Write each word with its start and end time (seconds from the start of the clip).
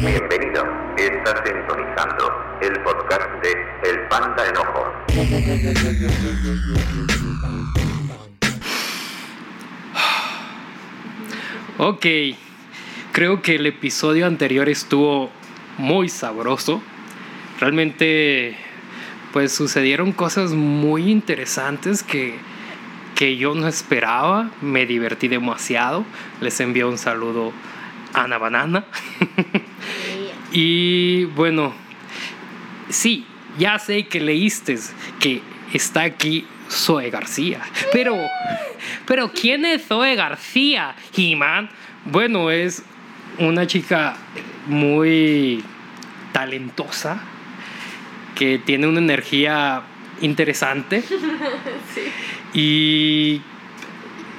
Bienvenido, 0.00 0.64
estás 0.96 1.42
sintonizando 1.44 2.32
el 2.62 2.72
podcast 2.82 3.28
de 3.42 3.52
El 3.90 4.08
Panda 4.08 4.42
Enojo. 4.48 4.82
Ok, 11.78 12.06
creo 13.12 13.42
que 13.42 13.56
el 13.56 13.66
episodio 13.66 14.26
anterior 14.26 14.68
estuvo 14.68 15.30
muy 15.78 16.08
sabroso. 16.08 16.82
Realmente, 17.60 18.56
pues 19.32 19.52
sucedieron 19.52 20.12
cosas 20.12 20.52
muy 20.52 21.10
interesantes 21.10 22.02
que, 22.02 22.38
que 23.14 23.36
yo 23.36 23.54
no 23.54 23.68
esperaba. 23.68 24.50
Me 24.60 24.86
divertí 24.86 25.28
demasiado. 25.28 26.04
Les 26.40 26.58
envío 26.60 26.88
un 26.88 26.98
saludo 26.98 27.52
a 28.12 28.24
Ana 28.24 28.38
Banana. 28.38 28.84
y 30.52 31.24
bueno, 31.26 31.74
sí, 32.88 33.26
ya 33.58 33.78
sé 33.78 34.06
que 34.06 34.20
leíste 34.20 34.78
que 35.20 35.42
está 35.72 36.02
aquí 36.02 36.46
Zoe 36.70 37.10
García. 37.10 37.60
Pero, 37.92 38.16
pero 39.06 39.30
¿quién 39.32 39.64
es 39.64 39.86
Zoe 39.86 40.14
García, 40.14 40.94
He-Man? 41.16 41.70
Bueno, 42.04 42.50
es 42.50 42.82
una 43.38 43.66
chica 43.66 44.16
muy 44.66 45.62
talentosa 46.32 47.22
que 48.34 48.58
tiene 48.58 48.86
una 48.86 48.98
energía 48.98 49.82
interesante. 50.22 51.02
Y, 52.54 53.40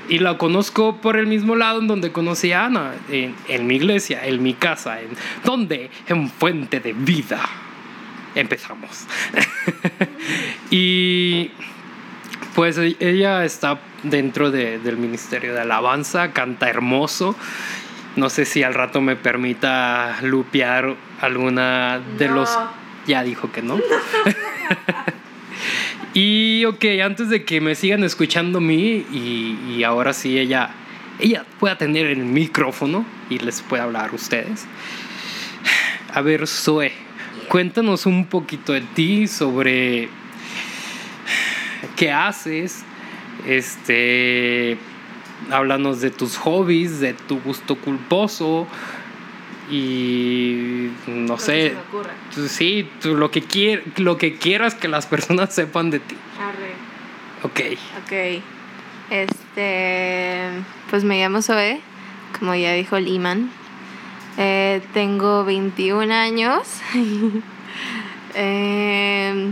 y 0.08 0.20
la 0.20 0.38
conozco 0.38 0.98
por 0.98 1.18
el 1.18 1.26
mismo 1.26 1.56
lado 1.56 1.80
en 1.80 1.88
donde 1.88 2.12
conocí 2.12 2.52
a 2.52 2.66
Ana, 2.66 2.92
en, 3.10 3.34
en 3.48 3.66
mi 3.66 3.78
iglesia, 3.78 4.24
en 4.28 4.44
mi 4.44 4.54
casa, 4.54 5.02
en 5.02 5.08
donde 5.44 5.90
en 6.08 6.30
Fuente 6.30 6.80
de 6.80 6.94
Vida. 6.94 7.42
Empezamos. 8.36 9.06
y 10.70 11.50
pues 12.54 12.78
e- 12.78 12.98
ella 13.00 13.46
está 13.46 13.80
dentro 14.04 14.52
de- 14.52 14.78
del 14.78 14.98
Ministerio 14.98 15.56
de 15.56 15.62
Alabanza, 15.62 16.34
canta 16.34 16.70
hermoso. 16.70 17.36
No 18.16 18.30
sé 18.30 18.46
si 18.46 18.62
al 18.62 18.76
rato 18.76 19.02
me 19.02 19.16
permita 19.16 20.20
lupear 20.22 20.96
alguna 21.20 22.00
de 22.20 22.28
No. 22.28 22.36
los... 22.36 22.60
Ya 23.08 23.24
dijo 23.24 23.52
que 23.52 23.64
no. 23.64 23.80
y 26.14 26.66
ok, 26.66 26.86
antes 27.04 27.30
de 27.30 27.44
que 27.44 27.62
me 27.62 27.76
sigan 27.76 28.04
escuchando 28.04 28.60
a 28.60 28.62
mí 28.62 29.06
y, 29.12 29.84
ahora 29.84 30.14
sí 30.14 30.38
ella, 30.38 30.72
ella 31.20 31.46
pueda 31.60 31.78
tener 31.78 32.06
el 32.08 32.24
micrófono 32.26 33.06
y 33.30 33.40
les 33.40 33.62
pueda 33.62 33.84
hablar 33.84 34.12
a 34.12 34.16
ustedes. 34.16 34.66
A 36.14 36.22
ver, 36.22 36.48
Zoe, 36.48 36.92
cuéntanos 37.48 38.06
un 38.06 38.26
poquito 38.26 38.74
de 38.74 38.82
ti 38.82 39.28
sobre 39.28 40.10
qué 41.96 42.12
haces. 42.12 42.84
Este, 43.48 44.78
háblanos 45.50 46.02
de 46.02 46.12
tus 46.12 46.38
hobbies, 46.38 47.00
de 47.00 47.14
tu 47.14 47.40
gusto 47.42 47.76
culposo 47.76 48.68
y 49.70 50.90
no 51.08 51.38
sé, 51.38 51.70
se 51.70 51.76
me 51.76 51.82
ocurra. 51.82 52.14
tú- 52.34 52.48
sí, 52.48 52.90
tú 53.02 53.16
lo 53.16 53.32
que 53.32 53.42
quier, 53.42 53.84
lo 53.98 54.18
que 54.18 54.36
quieras 54.38 54.76
que 54.76 54.88
las 54.88 55.06
personas 55.14 55.54
sepan 55.54 55.90
de 55.90 56.00
ti. 56.00 56.16
Arre. 56.40 56.74
Ok. 57.44 57.78
Ok. 58.04 58.42
Este. 59.10 60.50
Pues 60.90 61.04
me 61.04 61.20
llamo 61.20 61.42
Zoe, 61.42 61.82
como 62.40 62.56
ya 62.56 62.74
dijo 62.74 63.00
Liman. 63.00 63.50
Eh, 64.38 64.82
tengo 64.94 65.44
21 65.46 66.12
años. 66.12 66.62
Eh, 68.36 69.50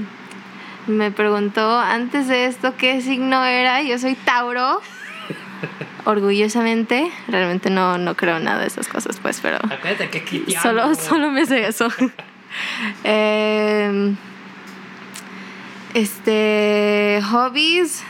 me 0.88 1.12
preguntó 1.12 1.78
antes 1.80 2.28
de 2.28 2.46
esto 2.48 2.74
qué 2.78 3.00
signo 3.02 3.46
era. 3.46 3.84
Yo 3.84 4.00
soy 4.00 4.16
Tauro. 4.16 4.82
Orgullosamente. 6.06 7.12
Realmente 7.28 7.70
no, 7.70 7.98
no 7.98 8.16
creo 8.16 8.40
nada 8.40 8.62
de 8.62 8.68
esas 8.68 8.88
cosas, 8.88 9.20
pues, 9.22 9.40
pero. 9.42 9.58
Acuérdate 9.58 10.10
que 10.10 10.22
te 10.22 10.60
Solo, 10.60 10.96
solo 10.96 11.32
me 11.32 11.46
sé 11.46 11.68
eso. 11.68 11.88
Em, 13.06 14.18
este, 15.94 17.22
hobbies, 17.32 18.04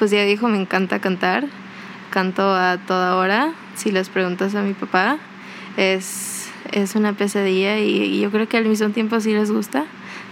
pues 0.00 0.10
ya 0.10 0.24
dijo, 0.24 0.48
me 0.48 0.60
encanta 0.60 0.98
cantar. 0.98 1.44
Canto 2.10 2.42
a 2.54 2.78
toda 2.78 3.16
hora. 3.16 3.52
Si 3.76 3.92
les 3.92 4.08
preguntas 4.08 4.54
a 4.56 4.62
mi 4.62 4.72
papá, 4.72 5.18
es, 5.76 6.50
es 6.72 6.96
una 6.96 7.12
pesadilla 7.12 7.78
y, 7.78 8.02
y 8.02 8.20
yo 8.20 8.32
creo 8.32 8.48
que 8.48 8.56
al 8.56 8.64
mismo 8.64 8.88
tiempo 8.90 9.20
sí 9.20 9.32
les 9.32 9.52
gusta. 9.52 9.84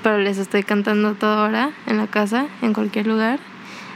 Pero 0.02 0.18
les 0.18 0.38
estoy 0.38 0.64
cantando 0.64 1.10
a 1.10 1.14
toda 1.14 1.44
hora 1.44 1.70
en 1.86 1.98
la 1.98 2.08
casa, 2.08 2.46
en 2.62 2.72
cualquier 2.72 3.06
lugar. 3.06 3.38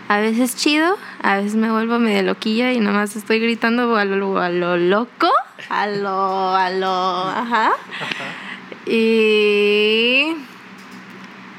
A 0.08 0.18
veces 0.20 0.54
chido, 0.56 0.96
a 1.22 1.36
veces 1.36 1.56
me 1.56 1.70
vuelvo 1.70 1.98
medio 1.98 2.22
loquilla 2.22 2.72
y 2.72 2.78
nomás 2.78 3.16
estoy 3.16 3.40
gritando 3.40 3.96
a 3.96 4.04
lo, 4.04 4.38
a 4.38 4.50
lo 4.50 4.76
loco, 4.76 5.28
a 5.68 5.86
lo, 5.88 6.54
a 6.54 6.70
lo, 6.70 6.88
ajá. 7.28 7.72
Y... 8.86 10.36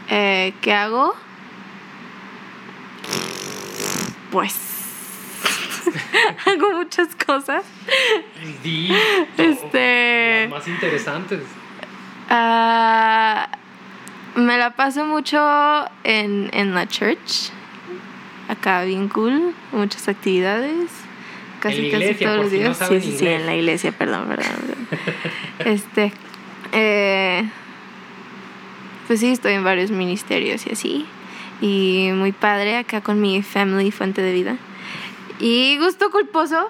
eh, 0.10 0.54
¿Qué 0.62 0.74
hago? 0.74 1.14
Pues... 4.32 4.56
hago 6.46 6.72
muchas 6.78 7.10
cosas. 7.16 7.66
Di, 8.64 8.94
Este- 9.38 10.44
las 10.44 10.50
más 10.52 10.68
interesantes. 10.70 11.42
Ah, 12.30 13.50
me 14.36 14.58
la 14.58 14.72
paso 14.76 15.04
mucho 15.06 15.38
en, 16.06 16.50
en 16.54 16.74
la 16.74 16.88
church. 16.88 17.52
Acá 18.48 18.84
bien 18.84 19.10
cool. 19.10 19.54
Muchas 19.72 20.08
actividades. 20.08 20.90
Casi, 21.60 21.90
casi 21.90 22.14
todos 22.16 22.38
los 22.38 22.50
si 22.50 22.58
días. 22.58 22.78
sí, 22.78 23.02
sí, 23.02 23.18
sí, 23.18 23.28
en 23.28 23.46
la 23.46 23.56
iglesia, 23.56 23.92
perdón, 23.92 24.28
perdón. 24.28 24.54
perdón. 24.62 24.88
este. 25.66 26.14
eh, 26.72 27.50
pues 29.08 29.22
sí, 29.22 29.32
estoy 29.32 29.54
en 29.54 29.64
varios 29.64 29.90
ministerios 29.90 30.68
y 30.68 30.72
así. 30.74 31.06
Y 31.62 32.10
muy 32.14 32.34
padre 32.34 32.78
acá 32.78 33.02
con 33.02 33.20
mi 33.22 33.42
family 33.42 33.90
fuente 33.92 34.22
de 34.22 34.34
vida. 34.34 34.58
Y 35.40 35.78
gusto 35.78 36.12
culposo. 36.12 36.70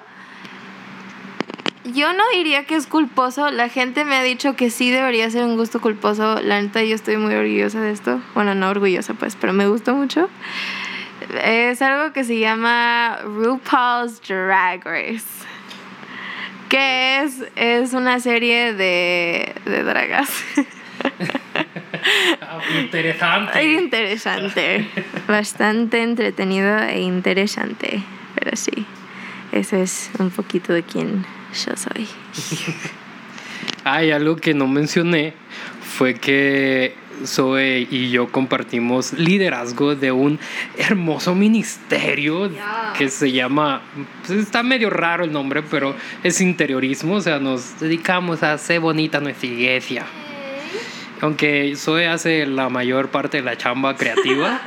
Yo 1.83 2.13
no 2.13 2.23
diría 2.33 2.65
que 2.65 2.75
es 2.75 2.85
culposo. 2.85 3.49
La 3.49 3.69
gente 3.69 4.05
me 4.05 4.15
ha 4.15 4.23
dicho 4.23 4.55
que 4.55 4.69
sí 4.69 4.91
debería 4.91 5.29
ser 5.29 5.43
un 5.45 5.57
gusto 5.57 5.81
culposo. 5.81 6.39
La 6.41 6.61
neta, 6.61 6.83
yo 6.83 6.95
estoy 6.95 7.17
muy 7.17 7.33
orgullosa 7.33 7.81
de 7.81 7.91
esto. 7.91 8.21
Bueno, 8.35 8.55
no 8.55 8.69
orgullosa, 8.69 9.13
pues, 9.13 9.35
pero 9.35 9.53
me 9.53 9.67
gusta 9.67 9.93
mucho. 9.93 10.29
Es 11.43 11.81
algo 11.81 12.13
que 12.13 12.23
se 12.23 12.39
llama 12.39 13.19
RuPaul's 13.23 14.21
Drag 14.21 14.83
Race. 14.85 15.25
Que 16.69 17.21
es, 17.23 17.43
es 17.55 17.93
una 17.93 18.19
serie 18.19 18.73
de, 18.73 19.53
de 19.65 19.83
dragas. 19.83 20.29
Ah, 22.49 22.59
Interesante. 22.79 23.63
Interesante. 23.63 24.87
Bastante 25.27 26.01
entretenido 26.01 26.77
e 26.79 27.01
interesante. 27.01 28.01
Pero 28.35 28.55
sí, 28.55 28.85
eso 29.51 29.75
es 29.75 30.09
un 30.17 30.29
poquito 30.29 30.71
de 30.73 30.83
quién 30.83 31.25
yo 31.53 31.75
soy. 31.75 32.07
Hay 33.87 34.11
algo 34.11 34.35
que 34.35 34.53
no 34.53 34.67
mencioné 34.67 35.33
fue 35.81 36.15
que 36.15 36.93
Zoe 37.25 37.87
y 37.89 38.09
yo 38.11 38.31
compartimos 38.31 39.13
liderazgo 39.13 39.95
de 39.95 40.11
un 40.11 40.39
hermoso 40.77 41.33
ministerio 41.33 42.51
que 42.97 43.09
se 43.09 43.31
llama, 43.31 43.81
pues 44.25 44.39
está 44.39 44.61
medio 44.61 44.89
raro 44.89 45.23
el 45.23 45.31
nombre, 45.31 45.63
pero 45.63 45.95
es 46.23 46.41
interiorismo, 46.41 47.15
o 47.15 47.21
sea, 47.21 47.39
nos 47.39 47.79
dedicamos 47.79 48.43
a 48.43 48.53
hacer 48.53 48.79
bonita 48.79 49.19
nuestra 49.19 49.47
iglesia. 49.47 50.05
Aunque 51.21 51.73
Zoe 51.75 52.07
hace 52.07 52.45
la 52.45 52.69
mayor 52.69 53.09
parte 53.09 53.37
de 53.37 53.43
la 53.43 53.57
chamba 53.57 53.95
creativa 53.95 54.61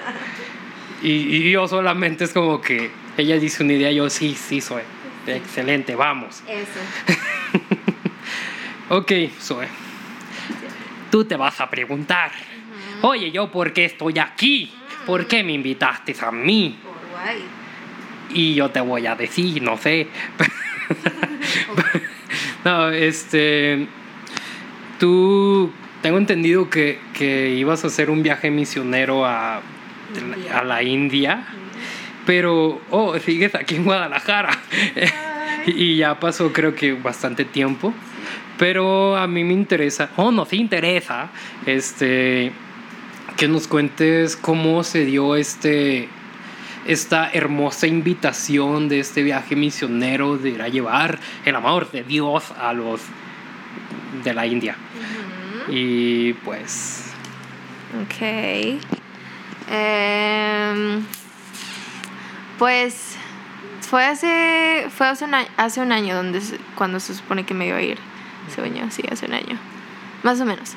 y, 1.03 1.11
y 1.11 1.51
yo 1.51 1.69
solamente 1.69 2.25
es 2.25 2.33
como 2.33 2.61
que 2.61 2.91
ella 3.17 3.39
dice 3.39 3.63
una 3.63 3.75
idea, 3.75 3.93
yo 3.93 4.11
sí, 4.11 4.35
sí, 4.35 4.61
Zoe. 4.61 4.83
Excelente, 5.27 5.95
vamos. 5.95 6.43
Eso. 6.49 7.21
Ok, 8.93 9.13
Zoe. 9.41 9.69
Tú 11.13 11.25
te 11.25 11.37
vas 11.37 11.61
a 11.61 11.71
preguntar, 11.71 12.33
oye, 13.03 13.31
¿yo 13.31 13.49
por 13.49 13.73
qué 13.73 13.85
estoy 13.85 14.19
aquí? 14.19 14.73
¿Por 15.07 15.29
qué 15.29 15.45
me 15.45 15.53
invitaste 15.53 16.13
a 16.21 16.33
mí? 16.33 16.77
Guay. 17.13 17.39
Y 18.31 18.55
yo 18.55 18.71
te 18.71 18.81
voy 18.81 19.07
a 19.07 19.15
decir, 19.15 19.63
no 19.63 19.79
sé. 19.79 20.09
no, 22.65 22.91
este. 22.91 23.87
Tú. 24.99 25.73
Tengo 26.03 26.19
entendido 26.19 26.69
que, 26.69 26.99
que 27.15 27.51
ibas 27.51 27.85
a 27.85 27.87
hacer 27.87 28.11
un 28.11 28.25
viaje 28.25 28.51
misionero 28.51 29.25
a, 29.25 29.61
a 30.53 30.65
la 30.65 30.83
India. 30.83 31.47
Pero, 32.27 32.81
oh, 32.91 33.17
sigues 33.21 33.55
aquí 33.55 33.77
en 33.77 33.85
Guadalajara. 33.85 34.59
y 35.67 35.97
ya 35.97 36.19
pasó 36.19 36.53
creo 36.53 36.75
que 36.75 36.93
bastante 36.93 37.45
tiempo. 37.45 37.93
Pero 38.59 39.17
a 39.17 39.27
mí 39.27 39.43
me 39.43 39.55
interesa, 39.55 40.11
oh, 40.17 40.31
no, 40.31 40.45
te 40.45 40.57
interesa, 40.57 41.31
este, 41.65 42.53
que 43.37 43.49
nos 43.49 43.67
cuentes 43.67 44.37
cómo 44.37 44.85
se 44.85 45.07
dio 45.07 45.35
este, 45.35 46.11
esta 46.87 47.31
hermosa 47.33 47.87
invitación 47.87 48.91
de 48.91 49.01
este 49.01 49.23
viaje 49.23 49.57
misionero 49.57 50.37
de 50.37 50.51
ir 50.51 50.63
a 50.63 50.69
llevar 50.69 51.19
el 51.47 51.57
amor 51.57 51.91
de 51.91 52.03
Dios 52.03 52.53
a 52.59 52.75
los 52.75 53.01
de 54.25 54.35
la 54.35 54.47
India. 54.47 54.77
Y 55.69 56.35
pues... 56.35 57.13
Ok. 58.03 58.81
Em, 59.71 61.03
pues 62.59 63.17
fue 63.91 64.05
hace, 64.05 64.87
fue 64.89 65.09
hace 65.09 65.25
un, 65.25 65.35
año, 65.35 65.49
hace 65.57 65.81
un 65.81 65.91
año 65.91 66.15
donde, 66.15 66.41
cuando 66.77 67.01
se 67.01 67.13
supone 67.13 67.45
que 67.45 67.55
me 67.55 67.67
iba 67.67 67.77
a 67.79 67.83
ir. 67.83 67.99
Se 68.55 68.61
bañó, 68.61 68.89
sí, 68.89 69.03
hace 69.11 69.27
un 69.27 69.35
año. 69.35 69.59
Más 70.23 70.41
o 70.41 70.45
menos. 70.45 70.75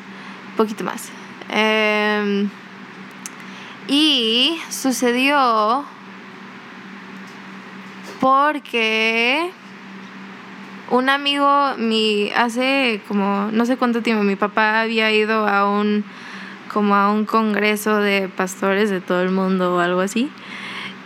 Un 0.49 0.55
poquito 0.57 0.83
más. 0.83 1.11
Em, 1.47 2.49
y 3.87 4.59
sucedió 4.71 5.85
porque 8.19 9.51
un 10.89 11.07
amigo, 11.07 11.75
mi, 11.77 12.31
hace 12.35 12.99
como 13.07 13.49
no 13.51 13.67
sé 13.67 13.77
cuánto 13.77 14.01
tiempo, 14.01 14.23
mi 14.23 14.35
papá 14.35 14.81
había 14.81 15.11
ido 15.11 15.47
a 15.47 15.69
un 15.69 16.03
como 16.73 16.95
a 16.95 17.11
un 17.11 17.25
congreso 17.25 17.97
de 17.97 18.27
pastores 18.27 18.89
de 18.89 19.01
todo 19.01 19.21
el 19.21 19.29
mundo 19.29 19.75
o 19.75 19.79
algo 19.79 20.01
así. 20.01 20.31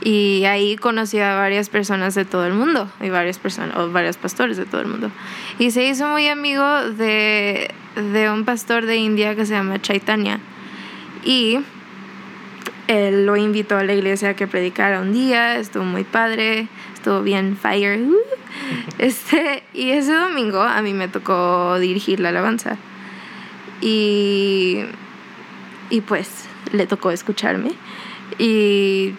Y 0.08 0.46
ahí 0.46 0.78
conocí 0.78 1.20
a 1.20 1.36
varias 1.36 1.68
personas 1.68 2.16
de 2.16 2.24
todo 2.24 2.46
el 2.46 2.54
mundo, 2.54 2.90
y 3.02 3.10
varias 3.10 3.40
personas, 3.40 3.76
o 3.76 3.92
varios 3.92 4.16
pastores 4.16 4.56
de 4.56 4.64
todo 4.64 4.80
el 4.80 4.88
mundo. 4.88 5.12
Y 5.60 5.72
se 5.72 5.84
hizo 5.86 6.08
muy 6.08 6.30
amigo 6.30 6.64
de, 6.92 7.70
de 8.14 8.32
un 8.32 8.46
pastor 8.46 8.86
de 8.86 8.96
India 8.96 9.36
que 9.36 9.46
se 9.46 9.56
llama 9.56 9.82
Chaitanya. 9.82 10.40
Y 11.26 11.60
él 12.88 13.26
lo 13.26 13.36
invitó 13.36 13.76
a 13.76 13.84
la 13.84 13.96
iglesia 13.96 14.30
a 14.30 14.34
que 14.34 14.48
predicara 14.48 15.02
un 15.02 15.12
día, 15.12 15.58
estuvo 15.58 15.84
muy 15.84 16.06
padre, 16.06 16.70
estuvo 16.94 17.22
bien 17.22 17.58
fire. 17.58 18.00
Este, 19.00 19.64
y 19.74 19.90
ese 19.90 20.14
domingo 20.14 20.62
a 20.62 20.82
mí 20.82 20.94
me 20.94 21.10
tocó 21.10 21.78
dirigir 21.80 22.22
la 22.22 22.30
alabanza. 22.30 22.78
Y, 23.82 24.84
y 25.90 26.00
pues 26.00 26.46
le 26.72 26.88
tocó 26.88 27.12
escucharme. 27.12 27.74
Y 28.40 29.14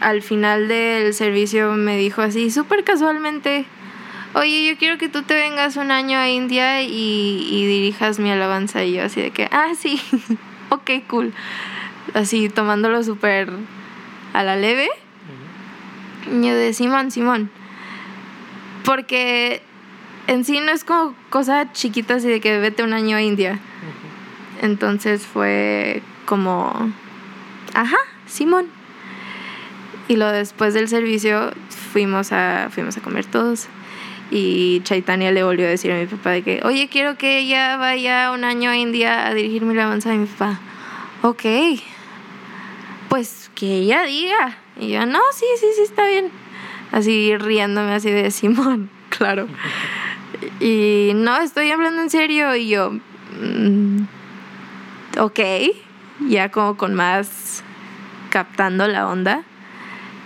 al 0.00 0.22
final 0.22 0.68
del 0.68 1.12
servicio 1.14 1.72
me 1.72 1.96
dijo 1.96 2.22
así, 2.22 2.50
súper 2.50 2.84
casualmente, 2.84 3.66
oye, 4.34 4.66
yo 4.66 4.78
quiero 4.78 4.98
que 4.98 5.08
tú 5.08 5.22
te 5.22 5.34
vengas 5.34 5.76
un 5.76 5.90
año 5.90 6.18
a 6.18 6.28
India 6.28 6.82
y, 6.82 7.48
y 7.50 7.66
dirijas 7.66 8.18
mi 8.18 8.30
alabanza. 8.30 8.84
Y 8.84 8.94
yo 8.94 9.04
así 9.04 9.20
de 9.20 9.30
que, 9.30 9.48
ah, 9.50 9.72
sí, 9.78 10.00
ok, 10.70 10.90
cool. 11.08 11.32
Así 12.14 12.48
tomándolo 12.48 13.02
súper 13.02 13.50
a 14.32 14.42
la 14.42 14.56
leve. 14.56 14.88
Y 16.26 16.46
yo 16.46 16.54
de 16.54 16.72
Simón, 16.72 17.10
Simón. 17.10 17.50
Porque 18.84 19.62
en 20.26 20.44
sí 20.44 20.60
no 20.60 20.72
es 20.72 20.84
como 20.84 21.14
cosa 21.30 21.72
chiquita 21.72 22.14
así 22.14 22.28
de 22.28 22.40
que 22.40 22.58
vete 22.58 22.82
un 22.82 22.92
año 22.92 23.16
a 23.16 23.22
India. 23.22 23.58
Entonces 24.62 25.26
fue 25.26 26.02
como, 26.26 26.92
ajá, 27.74 27.98
Simón. 28.26 28.77
Y 30.08 30.16
lo 30.16 30.32
después 30.32 30.72
del 30.72 30.88
servicio 30.88 31.52
fuimos 31.92 32.32
a, 32.32 32.68
fuimos 32.70 32.96
a 32.96 33.02
comer 33.02 33.26
todos. 33.26 33.68
Y 34.30 34.80
Chaitanya 34.84 35.30
le 35.32 35.42
volvió 35.42 35.66
a 35.66 35.70
decir 35.70 35.92
a 35.92 35.96
mi 35.96 36.06
papá 36.06 36.30
de 36.30 36.42
que, 36.42 36.60
oye, 36.64 36.88
quiero 36.88 37.16
que 37.16 37.38
ella 37.38 37.76
vaya 37.76 38.32
un 38.32 38.44
año 38.44 38.70
a 38.70 38.76
India 38.76 39.26
a 39.26 39.34
dirigir 39.34 39.62
mi 39.62 39.72
alabanza. 39.72 40.14
Y 40.14 40.18
mi 40.18 40.26
papá, 40.26 40.60
ok, 41.22 41.44
pues 43.08 43.50
que 43.54 43.66
ella 43.66 44.02
diga. 44.04 44.56
Y 44.78 44.90
yo, 44.90 45.06
no, 45.06 45.20
sí, 45.34 45.46
sí, 45.60 45.66
sí, 45.76 45.82
está 45.82 46.06
bien. 46.06 46.30
Así 46.92 47.36
riéndome 47.36 47.92
así 47.92 48.10
de 48.10 48.30
Simón, 48.30 48.90
claro. 49.10 49.46
Y 50.60 51.12
no, 51.14 51.38
estoy 51.38 51.70
hablando 51.70 52.02
en 52.02 52.10
serio. 52.10 52.54
Y 52.54 52.68
yo, 52.68 52.92
mm, 52.92 54.02
ok, 55.18 55.40
ya 56.28 56.50
como 56.50 56.76
con 56.76 56.94
más 56.94 57.62
captando 58.30 58.86
la 58.88 59.08
onda. 59.08 59.42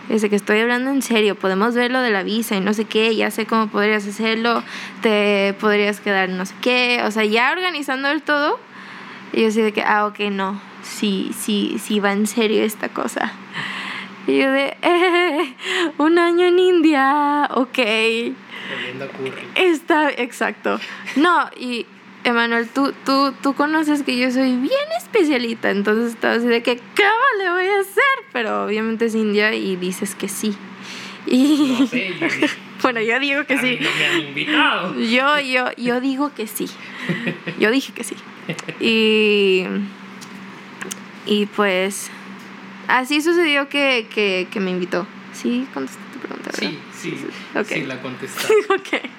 Dice 0.09 0.29
que 0.29 0.37
estoy 0.37 0.59
hablando 0.61 0.91
en 0.91 1.01
serio, 1.01 1.37
podemos 1.37 1.75
ver 1.75 1.91
lo 1.91 2.01
de 2.01 2.11
la 2.11 2.23
visa 2.23 2.57
y 2.57 2.61
no 2.61 2.75
sé 2.75 2.85
qué, 2.85 3.15
ya 3.15 3.31
sé 3.31 3.47
cómo 3.47 3.69
podrías 3.69 4.07
hacerlo, 4.07 4.63
te 5.01 5.55
podrías 5.61 6.01
quedar 6.01 6.29
no 6.29 6.45
sé 6.45 6.55
qué, 6.61 7.03
o 7.05 7.11
sea, 7.11 7.25
ya 7.25 7.53
organizando 7.53 8.09
el 8.11 8.23
todo. 8.23 8.59
Y 9.33 9.43
yo 9.43 9.49
así 9.49 9.63
de 9.63 9.73
que, 9.73 9.83
ah, 9.83 10.07
ok, 10.07 10.21
no, 10.31 10.61
sí, 10.83 11.31
sí, 11.39 11.77
sí 11.79 12.01
va 12.01 12.13
en 12.13 12.27
serio 12.27 12.63
esta 12.63 12.89
cosa. 12.89 13.33
Y 14.27 14.39
yo 14.39 14.51
de, 14.51 14.77
eh, 14.83 15.55
un 15.99 16.19
año 16.19 16.47
en 16.47 16.59
India, 16.59 17.49
ok. 17.55 17.79
Está, 19.55 20.11
exacto. 20.11 20.79
No, 21.17 21.49
y 21.57 21.87
Emanuel, 22.25 22.69
tú, 22.69 22.93
tú, 23.05 23.33
tú 23.43 23.55
conoces 23.55 24.03
que 24.03 24.17
yo 24.17 24.31
soy 24.31 24.57
bien 24.57 24.71
especialita, 24.99 25.71
entonces 25.71 26.13
estaba 26.15 26.35
así 26.35 26.47
de 26.47 26.63
que, 26.63 26.77
¿qué 26.95 27.03
le 27.43 27.51
voy 27.51 27.67
a 27.67 27.81
hacer? 27.81 28.03
Pero 28.33 28.65
obviamente 28.65 29.07
es 29.07 29.15
India 29.15 29.53
y 29.55 29.75
dices 29.77 30.15
que 30.15 30.29
sí. 30.29 30.57
Y 31.27 31.77
No 31.81 31.87
sé, 31.87 32.15
yo 32.21 32.27
bueno, 32.83 33.01
yo 33.01 33.19
digo 33.21 33.45
que 33.45 33.55
"A 33.55 33.63
mí 33.63 33.77
sí. 33.77 33.85
no 33.85 33.91
me 33.99 34.07
han 34.07 34.21
invitado. 34.21 34.95
Yo, 35.01 35.41
yo, 35.41 35.71
yo 35.77 36.01
digo 36.01 36.33
que 36.35 36.47
sí. 36.47 36.69
Yo 37.59 37.71
dije 37.71 37.93
que 37.93 38.05
sí. 38.05 38.15
Y, 38.81 39.65
y 41.27 41.47
pues 41.47 42.11
así 42.89 43.21
sucedió 43.23 43.69
que, 43.69 44.07
que, 44.13 44.49
que 44.51 44.61
me 44.61 44.71
invitó. 44.71 45.07
Sí, 45.33 45.67
contesté 45.73 46.01
tu 46.13 46.19
pregunta, 46.21 46.51
¿verdad? 46.53 46.71
Sí, 46.93 47.17
sí, 47.17 47.27
Ok. 47.59 47.67
sí 47.67 47.81
la 47.83 48.01
contestaste. 48.01 48.53
ok. 48.71 49.11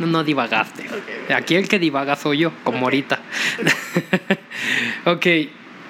No, 0.00 0.06
no 0.06 0.24
divagaste. 0.24 0.88
Aquí 1.34 1.54
el 1.56 1.68
que 1.68 1.78
divaga 1.78 2.16
soy 2.16 2.38
yo, 2.38 2.52
como 2.64 2.86
ahorita. 2.86 3.20
ok, 5.04 5.26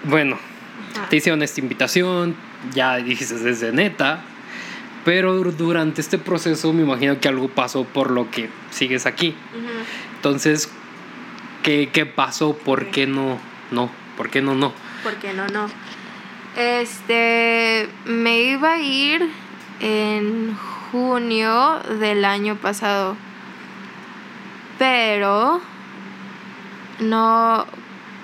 bueno, 0.04 0.38
te 1.10 1.16
hicieron 1.16 1.42
esta 1.42 1.60
invitación, 1.60 2.34
ya 2.74 2.96
dijiste 2.96 3.34
desde 3.34 3.72
neta, 3.72 4.22
pero 5.04 5.34
durante 5.52 6.00
este 6.00 6.18
proceso 6.18 6.72
me 6.72 6.82
imagino 6.82 7.18
que 7.20 7.28
algo 7.28 7.48
pasó 7.48 7.84
por 7.84 8.10
lo 8.10 8.30
que 8.30 8.48
sigues 8.70 9.06
aquí. 9.06 9.34
Entonces, 10.16 10.70
¿qué, 11.62 11.90
qué 11.92 12.06
pasó? 12.06 12.56
¿Por 12.56 12.86
qué 12.90 13.06
no? 13.06 13.38
No, 13.70 13.90
¿por 14.16 14.30
qué 14.30 14.42
no? 14.42 14.54
No. 14.54 14.72
¿Por 15.02 15.14
qué 15.16 15.32
no? 15.32 15.48
No. 15.48 15.68
Este, 16.56 17.88
me 18.04 18.42
iba 18.42 18.74
a 18.74 18.78
ir 18.80 19.28
en 19.80 20.56
junio 20.90 21.80
del 21.98 22.24
año 22.24 22.56
pasado. 22.56 23.16
Pero 24.78 25.60
no, 27.00 27.66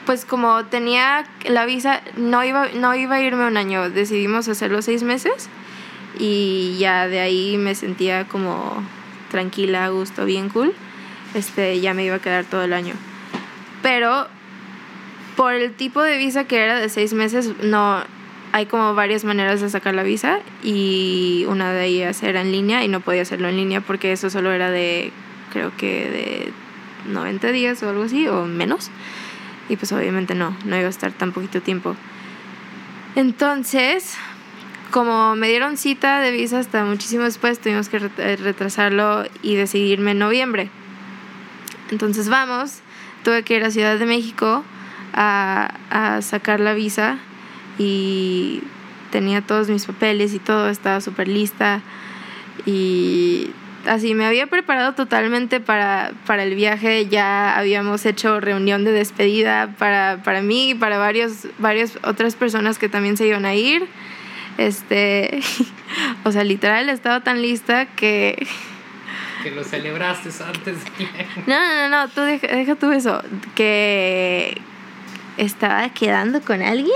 pues 0.06 0.24
como 0.24 0.64
tenía 0.64 1.26
la 1.44 1.66
visa, 1.66 2.00
no 2.16 2.42
iba, 2.44 2.68
no 2.74 2.94
iba 2.94 3.16
a 3.16 3.20
irme 3.20 3.46
un 3.46 3.56
año. 3.56 3.90
Decidimos 3.90 4.48
hacerlo 4.48 4.82
seis 4.82 5.02
meses 5.02 5.48
y 6.18 6.76
ya 6.78 7.08
de 7.08 7.20
ahí 7.20 7.56
me 7.58 7.74
sentía 7.74 8.26
como 8.26 8.82
tranquila, 9.30 9.84
a 9.84 9.88
gusto, 9.88 10.24
bien 10.24 10.48
cool. 10.48 10.74
Este, 11.34 11.80
ya 11.80 11.94
me 11.94 12.04
iba 12.04 12.16
a 12.16 12.20
quedar 12.20 12.44
todo 12.44 12.62
el 12.62 12.72
año. 12.72 12.94
Pero 13.82 14.26
por 15.36 15.52
el 15.52 15.72
tipo 15.74 16.02
de 16.02 16.16
visa 16.16 16.44
que 16.44 16.58
era 16.58 16.80
de 16.80 16.88
seis 16.88 17.12
meses, 17.12 17.52
no 17.62 18.02
hay 18.52 18.66
como 18.66 18.94
varias 18.94 19.24
maneras 19.24 19.60
de 19.60 19.68
sacar 19.68 19.94
la 19.94 20.02
visa 20.02 20.40
y 20.62 21.44
una 21.48 21.72
de 21.72 21.84
ellas 21.86 22.22
era 22.22 22.40
en 22.40 22.50
línea 22.50 22.82
y 22.82 22.88
no 22.88 23.00
podía 23.00 23.22
hacerlo 23.22 23.48
en 23.48 23.56
línea 23.56 23.80
porque 23.80 24.12
eso 24.12 24.30
solo 24.30 24.52
era 24.52 24.70
de, 24.70 25.12
creo 25.50 25.72
que 25.76 26.52
de 27.06 27.12
90 27.12 27.48
días 27.48 27.82
o 27.82 27.88
algo 27.88 28.04
así 28.04 28.26
o 28.28 28.46
menos. 28.46 28.90
Y 29.68 29.76
pues 29.76 29.92
obviamente 29.92 30.34
no, 30.34 30.56
no 30.64 30.76
iba 30.76 30.86
a 30.86 30.90
estar 30.90 31.12
tan 31.12 31.32
poquito 31.32 31.60
tiempo. 31.60 31.94
Entonces, 33.16 34.16
como 34.90 35.36
me 35.36 35.48
dieron 35.48 35.76
cita 35.76 36.20
de 36.20 36.30
visa 36.30 36.58
hasta 36.58 36.84
muchísimo 36.84 37.24
después, 37.24 37.58
tuvimos 37.58 37.88
que 37.88 38.00
eh, 38.18 38.36
retrasarlo 38.36 39.24
y 39.42 39.56
decidirme 39.56 40.12
en 40.12 40.18
noviembre. 40.18 40.70
Entonces 41.90 42.28
vamos, 42.28 42.80
tuve 43.24 43.42
que 43.42 43.56
ir 43.56 43.64
a 43.64 43.70
Ciudad 43.70 43.98
de 43.98 44.06
México 44.06 44.64
a, 45.12 45.74
a 45.90 46.22
sacar 46.22 46.60
la 46.60 46.74
visa 46.74 47.18
y 47.78 48.62
tenía 49.10 49.42
todos 49.42 49.68
mis 49.68 49.86
papeles 49.86 50.34
y 50.34 50.38
todo, 50.38 50.68
estaba 50.68 51.00
súper 51.00 51.28
lista 51.28 51.80
y 52.66 53.50
así 53.88 54.14
me 54.14 54.26
había 54.26 54.46
preparado 54.46 54.94
totalmente 54.94 55.60
para, 55.60 56.12
para 56.26 56.42
el 56.44 56.54
viaje, 56.54 57.06
ya 57.06 57.56
habíamos 57.56 58.04
hecho 58.06 58.40
reunión 58.40 58.84
de 58.84 58.92
despedida 58.92 59.74
para, 59.78 60.20
para 60.22 60.42
mí 60.42 60.70
y 60.70 60.74
para 60.74 60.98
varios, 60.98 61.48
varias 61.58 61.98
otras 62.04 62.36
personas 62.36 62.78
que 62.78 62.88
también 62.88 63.16
se 63.16 63.26
iban 63.26 63.44
a 63.44 63.54
ir. 63.54 63.86
Este, 64.58 65.40
o 66.24 66.32
sea, 66.32 66.44
literal 66.44 66.88
estaba 66.88 67.20
tan 67.20 67.42
lista 67.42 67.86
que 67.86 68.46
que 69.42 69.50
lo 69.52 69.62
celebraste 69.64 70.30
antes 70.44 70.76
de... 70.84 71.06
No, 71.46 71.58
no, 71.58 71.88
no, 71.88 71.88
no, 71.88 72.08
tú 72.08 72.20
deja, 72.22 72.46
deja 72.48 72.74
tú 72.74 72.90
eso. 72.90 73.22
Que 73.54 74.60
estaba 75.36 75.88
quedando 75.90 76.40
con 76.40 76.60
alguien 76.62 76.90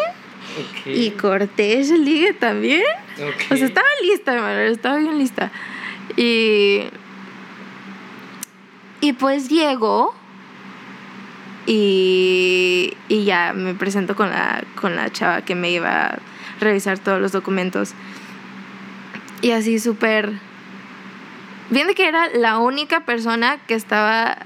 Ok. 0.58 0.86
y 0.86 1.10
corté 1.12 1.80
ese 1.80 1.96
ligue 1.98 2.32
también. 2.34 2.82
Ok. 3.18 3.52
O 3.52 3.56
sea, 3.56 3.66
estaba 3.66 3.86
lista, 4.02 4.34
hermano, 4.34 4.58
estaba 4.60 4.98
bien 4.98 5.18
lista. 5.18 5.50
Y. 6.16 6.82
Y 9.00 9.12
pues 9.14 9.48
llegó. 9.48 10.14
Y, 11.66 12.96
y 13.08 13.24
ya 13.24 13.52
me 13.52 13.74
presento 13.74 14.16
con 14.16 14.30
la, 14.30 14.64
con 14.74 14.96
la 14.96 15.10
chava 15.10 15.42
que 15.42 15.54
me 15.54 15.70
iba 15.70 16.06
a 16.06 16.18
revisar 16.60 16.98
todos 16.98 17.20
los 17.20 17.32
documentos. 17.32 17.94
Y 19.42 19.52
así 19.52 19.78
súper. 19.78 20.32
Bien 21.70 21.86
de 21.86 21.94
que 21.94 22.06
era 22.08 22.28
la 22.34 22.58
única 22.58 23.04
persona 23.04 23.58
que 23.66 23.74
estaba 23.74 24.36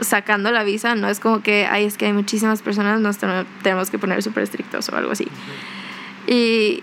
sacando 0.00 0.50
la 0.50 0.64
visa, 0.64 0.94
no 0.94 1.08
es 1.08 1.18
como 1.20 1.42
que, 1.42 1.66
ay, 1.70 1.84
es 1.84 1.98
que 1.98 2.06
hay 2.06 2.12
muchísimas 2.12 2.62
personas, 2.62 3.00
nos 3.00 3.18
ten- 3.18 3.46
tenemos 3.62 3.90
que 3.90 3.98
poner 3.98 4.22
súper 4.22 4.44
estrictos 4.44 4.88
o 4.88 4.96
algo 4.96 5.12
así. 5.12 5.26
Y 6.26 6.82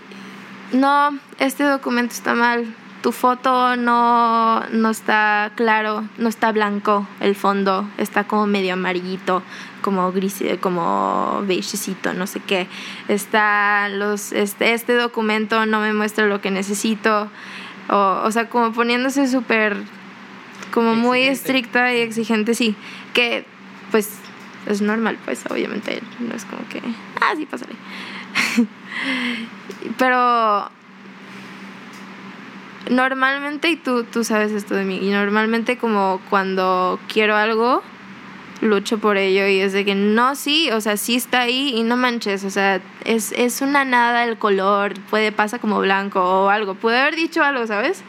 no, 0.72 1.18
este 1.38 1.64
documento 1.64 2.14
está 2.14 2.34
mal. 2.34 2.66
Tu 3.02 3.10
foto 3.10 3.74
no, 3.76 4.60
no 4.70 4.90
está 4.90 5.50
claro, 5.56 6.04
no 6.18 6.28
está 6.28 6.52
blanco. 6.52 7.06
El 7.18 7.34
fondo 7.34 7.88
está 7.98 8.24
como 8.24 8.46
medio 8.46 8.74
amarillito, 8.74 9.42
como 9.82 10.12
gris, 10.12 10.40
como 10.60 11.42
beigecito, 11.44 12.14
no 12.14 12.28
sé 12.28 12.38
qué. 12.38 12.68
Está 13.08 13.88
los, 13.88 14.30
este, 14.30 14.72
este 14.72 14.94
documento 14.94 15.66
no 15.66 15.80
me 15.80 15.92
muestra 15.92 16.26
lo 16.26 16.40
que 16.40 16.52
necesito. 16.52 17.28
O, 17.88 18.20
o 18.24 18.30
sea, 18.30 18.48
como 18.48 18.72
poniéndose 18.72 19.26
súper, 19.26 19.76
como 20.72 20.94
muy 20.94 21.22
estricta 21.22 21.92
y 21.92 21.98
exigente, 22.02 22.54
sí. 22.54 22.76
Que, 23.14 23.44
pues, 23.90 24.10
es 24.66 24.80
normal, 24.80 25.18
pues, 25.24 25.44
obviamente. 25.50 26.00
No 26.20 26.36
es 26.36 26.44
como 26.44 26.68
que, 26.68 26.80
ah, 27.20 27.34
sí, 27.36 27.46
pásale. 27.46 27.74
Pero 29.98 30.70
normalmente, 32.90 33.70
y 33.70 33.76
tú, 33.76 34.04
tú 34.04 34.24
sabes 34.24 34.52
esto 34.52 34.74
de 34.74 34.84
mí, 34.84 34.98
y 35.02 35.10
normalmente 35.10 35.78
como 35.78 36.20
cuando 36.30 36.98
quiero 37.08 37.36
algo, 37.36 37.82
lucho 38.62 38.98
por 38.98 39.16
ello 39.16 39.46
y 39.48 39.58
es 39.58 39.72
de 39.72 39.84
que 39.84 39.96
no, 39.96 40.36
sí, 40.36 40.70
o 40.70 40.80
sea, 40.80 40.96
sí 40.96 41.16
está 41.16 41.40
ahí 41.40 41.74
y 41.76 41.82
no 41.82 41.96
manches, 41.96 42.44
o 42.44 42.50
sea, 42.50 42.80
es, 43.04 43.32
es 43.32 43.60
una 43.60 43.84
nada 43.84 44.24
el 44.24 44.38
color, 44.38 44.94
puede 45.10 45.32
pasa 45.32 45.58
como 45.58 45.80
blanco 45.80 46.22
o 46.22 46.48
algo, 46.48 46.74
pude 46.74 46.98
haber 46.98 47.16
dicho 47.16 47.42
algo, 47.42 47.66
¿sabes? 47.66 48.02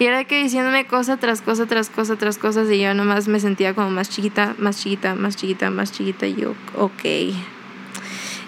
Y 0.00 0.04
era 0.04 0.24
que 0.24 0.42
diciéndome 0.42 0.86
cosa 0.86 1.16
tras 1.16 1.42
cosa, 1.42 1.66
tras 1.66 1.90
cosa, 1.90 2.16
tras 2.16 2.38
cosas, 2.38 2.70
y 2.70 2.80
yo 2.80 2.92
nomás 2.94 3.28
me 3.28 3.40
sentía 3.40 3.74
como 3.74 3.90
más 3.90 4.10
chiquita, 4.10 4.54
más 4.58 4.80
chiquita, 4.80 5.14
más 5.14 5.36
chiquita, 5.36 5.70
más 5.70 5.92
chiquita, 5.92 6.26
y 6.26 6.34
yo, 6.34 6.54
ok. 6.76 7.04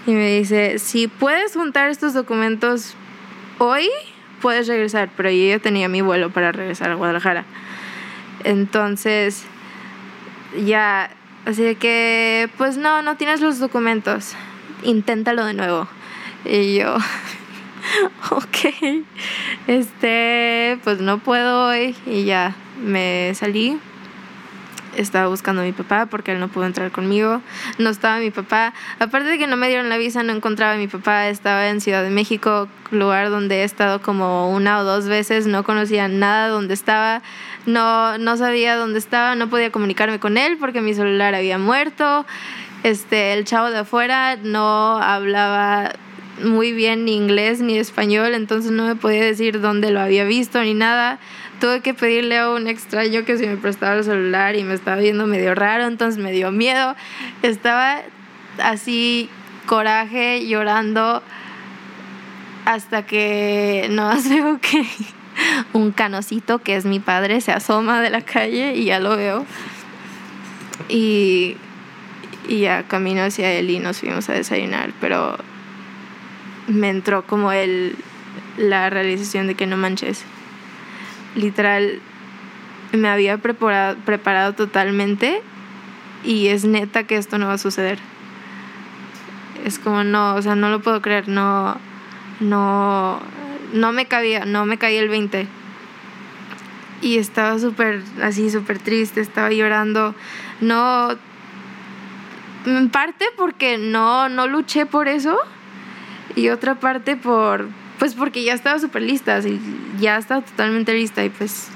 Y 0.06 0.12
me 0.12 0.38
dice, 0.38 0.78
si 0.78 1.08
puedes 1.08 1.54
juntar 1.54 1.90
estos 1.90 2.14
documentos 2.14 2.94
hoy, 3.58 3.88
puedes 4.40 4.66
regresar, 4.66 5.10
pero 5.16 5.30
yo 5.30 5.60
tenía 5.60 5.88
mi 5.88 6.00
vuelo 6.00 6.30
para 6.30 6.52
regresar 6.52 6.90
a 6.90 6.94
Guadalajara. 6.94 7.44
Entonces, 8.44 9.44
ya, 10.64 11.10
así 11.46 11.74
que, 11.76 12.48
pues 12.56 12.76
no, 12.76 13.02
no 13.02 13.16
tienes 13.16 13.40
los 13.40 13.58
documentos, 13.58 14.34
inténtalo 14.82 15.44
de 15.44 15.54
nuevo. 15.54 15.88
Y 16.44 16.76
yo, 16.76 16.96
ok, 18.30 19.04
este, 19.66 20.78
pues 20.84 21.00
no 21.00 21.18
puedo 21.18 21.68
hoy. 21.68 21.94
Y 22.06 22.24
ya, 22.24 22.54
me 22.82 23.32
salí. 23.34 23.78
Estaba 24.96 25.28
buscando 25.28 25.62
a 25.62 25.64
mi 25.64 25.72
papá 25.72 26.06
porque 26.06 26.32
él 26.32 26.40
no 26.40 26.48
pudo 26.48 26.66
entrar 26.66 26.90
conmigo. 26.90 27.40
No 27.78 27.90
estaba 27.90 28.18
mi 28.18 28.30
papá. 28.30 28.74
Aparte 28.98 29.28
de 29.28 29.38
que 29.38 29.46
no 29.46 29.56
me 29.56 29.68
dieron 29.68 29.88
la 29.88 29.96
visa, 29.96 30.22
no 30.22 30.32
encontraba 30.32 30.74
a 30.74 30.76
mi 30.76 30.88
papá. 30.88 31.28
Estaba 31.28 31.68
en 31.68 31.80
Ciudad 31.80 32.02
de 32.02 32.10
México, 32.10 32.68
lugar 32.90 33.30
donde 33.30 33.62
he 33.62 33.64
estado 33.64 34.02
como 34.02 34.50
una 34.50 34.80
o 34.80 34.84
dos 34.84 35.06
veces. 35.06 35.46
No 35.46 35.64
conocía 35.64 36.08
nada 36.08 36.48
donde 36.48 36.74
estaba. 36.74 37.22
No, 37.66 38.18
no 38.18 38.36
sabía 38.36 38.76
dónde 38.76 38.98
estaba. 38.98 39.34
No 39.34 39.48
podía 39.48 39.70
comunicarme 39.70 40.18
con 40.18 40.38
él 40.38 40.56
porque 40.58 40.80
mi 40.80 40.94
celular 40.94 41.34
había 41.34 41.58
muerto. 41.58 42.26
Este, 42.82 43.34
el 43.34 43.44
chavo 43.44 43.70
de 43.70 43.78
afuera 43.78 44.36
no 44.36 44.96
hablaba 44.96 45.92
muy 46.42 46.72
bien 46.72 47.04
ni 47.04 47.14
inglés 47.14 47.60
ni 47.60 47.76
español, 47.78 48.34
entonces 48.34 48.72
no 48.72 48.86
me 48.86 48.96
podía 48.96 49.24
decir 49.24 49.60
dónde 49.60 49.90
lo 49.90 50.00
había 50.00 50.24
visto 50.24 50.60
ni 50.62 50.74
nada. 50.74 51.18
Tuve 51.60 51.80
que 51.80 51.94
pedirle 51.94 52.38
a 52.38 52.50
un 52.50 52.68
extraño 52.68 53.24
que 53.24 53.36
si 53.36 53.46
me 53.46 53.56
prestaba 53.56 53.96
el 53.96 54.04
celular 54.04 54.56
y 54.56 54.64
me 54.64 54.74
estaba 54.74 54.96
viendo 54.96 55.26
medio 55.26 55.54
raro, 55.54 55.86
entonces 55.86 56.22
me 56.22 56.32
dio 56.32 56.50
miedo. 56.50 56.96
Estaba 57.42 58.00
así, 58.62 59.28
coraje, 59.66 60.46
llorando, 60.46 61.22
hasta 62.64 63.04
que 63.04 63.88
no 63.90 64.10
veo 64.28 64.58
que 64.60 64.86
un 65.72 65.92
canocito, 65.92 66.60
que 66.60 66.76
es 66.76 66.84
mi 66.84 66.98
padre, 66.98 67.40
se 67.40 67.52
asoma 67.52 68.00
de 68.00 68.10
la 68.10 68.22
calle 68.22 68.74
y 68.74 68.86
ya 68.86 68.98
lo 68.98 69.16
veo. 69.16 69.44
Y, 70.88 71.56
y 72.48 72.60
ya 72.60 72.84
camino 72.84 73.22
hacia 73.22 73.52
él 73.52 73.70
y 73.70 73.78
nos 73.78 73.98
fuimos 73.98 74.28
a 74.28 74.32
desayunar, 74.32 74.92
pero 75.00 75.36
me 76.68 76.88
entró 76.88 77.26
como 77.26 77.52
el, 77.52 77.96
la 78.56 78.90
realización 78.90 79.46
de 79.46 79.54
que 79.54 79.66
no 79.66 79.76
manches. 79.76 80.24
Literal, 81.34 82.00
me 82.92 83.08
había 83.08 83.38
preparado, 83.38 83.96
preparado 84.04 84.54
totalmente 84.54 85.42
y 86.24 86.48
es 86.48 86.64
neta 86.64 87.04
que 87.04 87.16
esto 87.16 87.38
no 87.38 87.46
va 87.46 87.54
a 87.54 87.58
suceder. 87.58 87.98
Es 89.64 89.78
como 89.78 90.04
no, 90.04 90.34
o 90.34 90.42
sea, 90.42 90.54
no 90.54 90.70
lo 90.70 90.80
puedo 90.80 91.02
creer, 91.02 91.28
no, 91.28 91.76
no, 92.40 93.20
no 93.72 93.92
me 93.92 94.06
cabía, 94.06 94.44
no 94.44 94.64
me 94.66 94.78
caía 94.78 95.00
el 95.00 95.08
20. 95.08 95.46
Y 97.02 97.18
estaba 97.18 97.58
súper, 97.58 98.02
así, 98.22 98.50
súper 98.50 98.78
triste, 98.78 99.20
estaba 99.20 99.50
llorando. 99.50 100.14
No, 100.60 101.16
en 102.66 102.90
parte 102.90 103.26
porque 103.36 103.78
no, 103.78 104.28
no 104.28 104.46
luché 104.46 104.86
por 104.86 105.08
eso 105.08 105.38
y 106.36 106.48
otra 106.50 106.74
parte 106.74 107.16
por 107.16 107.68
pues 108.00 108.14
porque 108.14 108.42
ya 108.42 108.54
estaba 108.54 108.80
súper 108.80 109.02
lista 109.02 109.36
así, 109.36 109.60
ya 110.00 110.16
estaba 110.16 110.40
totalmente 110.40 110.92
lista 110.92 111.24
y 111.24 111.30
pues 111.30 111.68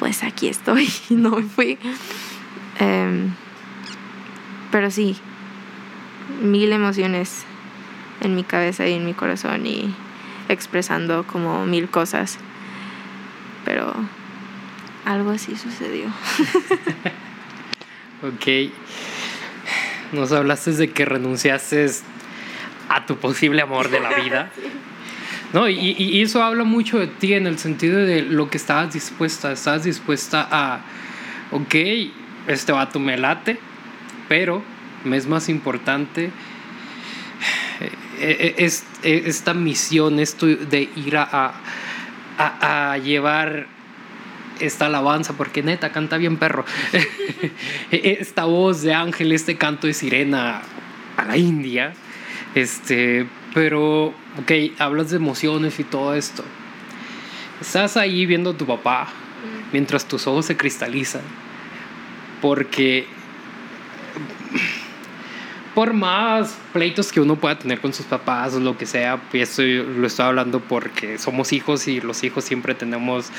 pues 0.00 0.24
aquí 0.24 0.48
estoy 0.48 0.88
no 1.10 1.30
me 1.30 1.42
fui 1.42 1.78
Em, 2.78 3.30
pero 4.70 4.90
sí 4.90 5.16
mil 6.42 6.70
emociones 6.72 7.44
en 8.20 8.34
mi 8.34 8.44
cabeza 8.44 8.86
y 8.86 8.92
en 8.92 9.06
mi 9.06 9.14
corazón 9.14 9.66
y 9.66 9.94
expresando 10.50 11.26
como 11.26 11.64
mil 11.64 11.88
cosas 11.88 12.36
pero 13.64 13.94
algo 15.06 15.30
así 15.30 15.56
sucedió 15.56 16.10
Ok. 18.22 18.72
Nos 20.12 20.32
hablaste 20.32 20.72
de 20.72 20.90
que 20.90 21.04
renunciaste 21.04 21.90
a 22.88 23.04
tu 23.04 23.16
posible 23.16 23.60
amor 23.60 23.90
de 23.90 24.00
la 24.00 24.10
vida. 24.14 24.50
No, 25.52 25.68
y, 25.68 25.94
y 25.96 26.22
eso 26.22 26.42
habla 26.42 26.64
mucho 26.64 26.98
de 26.98 27.06
ti 27.06 27.34
en 27.34 27.46
el 27.46 27.58
sentido 27.58 27.98
de 27.98 28.22
lo 28.22 28.50
que 28.50 28.56
estabas 28.56 28.92
dispuesta. 28.92 29.52
Estabas 29.52 29.84
dispuesta 29.84 30.46
a, 30.50 30.80
ok, 31.52 31.74
este 32.48 32.72
vato 32.72 32.98
me 32.98 33.16
late, 33.16 33.58
pero 34.28 34.62
me 35.04 35.16
es 35.16 35.26
más 35.26 35.48
importante 35.48 36.30
eh, 38.18 38.36
eh, 38.40 38.54
es, 38.58 38.84
eh, 39.02 39.24
esta 39.26 39.52
misión, 39.52 40.18
esto 40.20 40.46
de 40.46 40.88
ir 40.96 41.16
a, 41.18 41.52
a, 42.38 42.92
a 42.92 42.98
llevar 42.98 43.66
esta 44.58 44.86
alabanza, 44.86 45.34
porque 45.34 45.62
neta 45.62 45.92
canta 45.92 46.16
bien 46.16 46.38
perro. 46.38 46.64
esta 47.90 48.44
voz 48.44 48.80
de 48.82 48.94
ángel, 48.94 49.32
este 49.32 49.56
canto 49.56 49.86
de 49.86 49.92
sirena 49.92 50.62
a 51.16 51.24
la 51.26 51.36
India. 51.36 51.92
Este, 52.54 53.26
pero, 53.52 54.14
ok, 54.40 54.78
hablas 54.78 55.10
de 55.10 55.16
emociones 55.16 55.78
y 55.80 55.84
todo 55.84 56.14
esto. 56.14 56.44
Estás 57.60 57.96
ahí 57.96 58.26
viendo 58.26 58.50
a 58.50 58.56
tu 58.56 58.66
papá 58.66 59.08
mientras 59.72 60.06
tus 60.06 60.26
ojos 60.26 60.46
se 60.46 60.56
cristalizan. 60.56 61.22
Porque 62.40 63.06
por 65.74 65.92
más 65.92 66.56
pleitos 66.72 67.12
que 67.12 67.20
uno 67.20 67.36
pueda 67.36 67.58
tener 67.58 67.80
con 67.80 67.92
sus 67.92 68.06
papás 68.06 68.54
o 68.54 68.60
lo 68.60 68.78
que 68.78 68.86
sea, 68.86 69.20
y 69.32 69.40
esto 69.40 69.62
lo 69.62 70.06
estoy 70.06 70.26
hablando 70.26 70.60
porque 70.60 71.18
somos 71.18 71.52
hijos 71.52 71.86
y 71.88 72.00
los 72.00 72.24
hijos 72.24 72.44
siempre 72.44 72.74
tenemos 72.74 73.30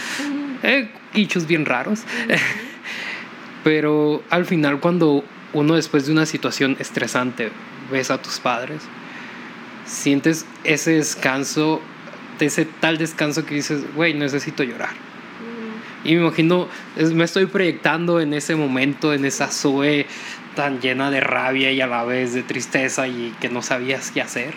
eh, 0.63 0.89
hechos 1.13 1.47
bien 1.47 1.65
raros. 1.65 2.01
Pero 3.63 4.23
al 4.29 4.45
final 4.45 4.79
cuando 4.79 5.23
uno 5.53 5.75
después 5.75 6.05
de 6.05 6.11
una 6.11 6.25
situación 6.25 6.77
estresante 6.79 7.51
ves 7.91 8.11
a 8.11 8.21
tus 8.21 8.39
padres, 8.39 8.81
sientes 9.87 10.45
ese 10.63 10.91
descanso, 10.91 11.81
ese 12.39 12.65
tal 12.65 12.97
descanso 12.97 13.45
que 13.45 13.55
dices, 13.55 13.81
güey, 13.95 14.13
necesito 14.13 14.63
llorar. 14.63 15.07
Y 16.03 16.15
me 16.15 16.21
imagino, 16.21 16.67
me 17.13 17.23
estoy 17.23 17.47
proyectando 17.47 18.21
en 18.21 18.33
ese 18.33 18.55
momento, 18.55 19.13
en 19.13 19.25
esa 19.25 19.47
Zoe 19.47 20.05
tan 20.55 20.79
llena 20.79 21.11
de 21.11 21.19
rabia 21.19 21.71
y 21.71 21.81
a 21.81 21.87
la 21.87 22.03
vez 22.03 22.33
de 22.33 22.43
tristeza 22.43 23.07
y 23.07 23.33
que 23.39 23.49
no 23.49 23.61
sabías 23.61 24.11
qué 24.11 24.21
hacer. 24.21 24.53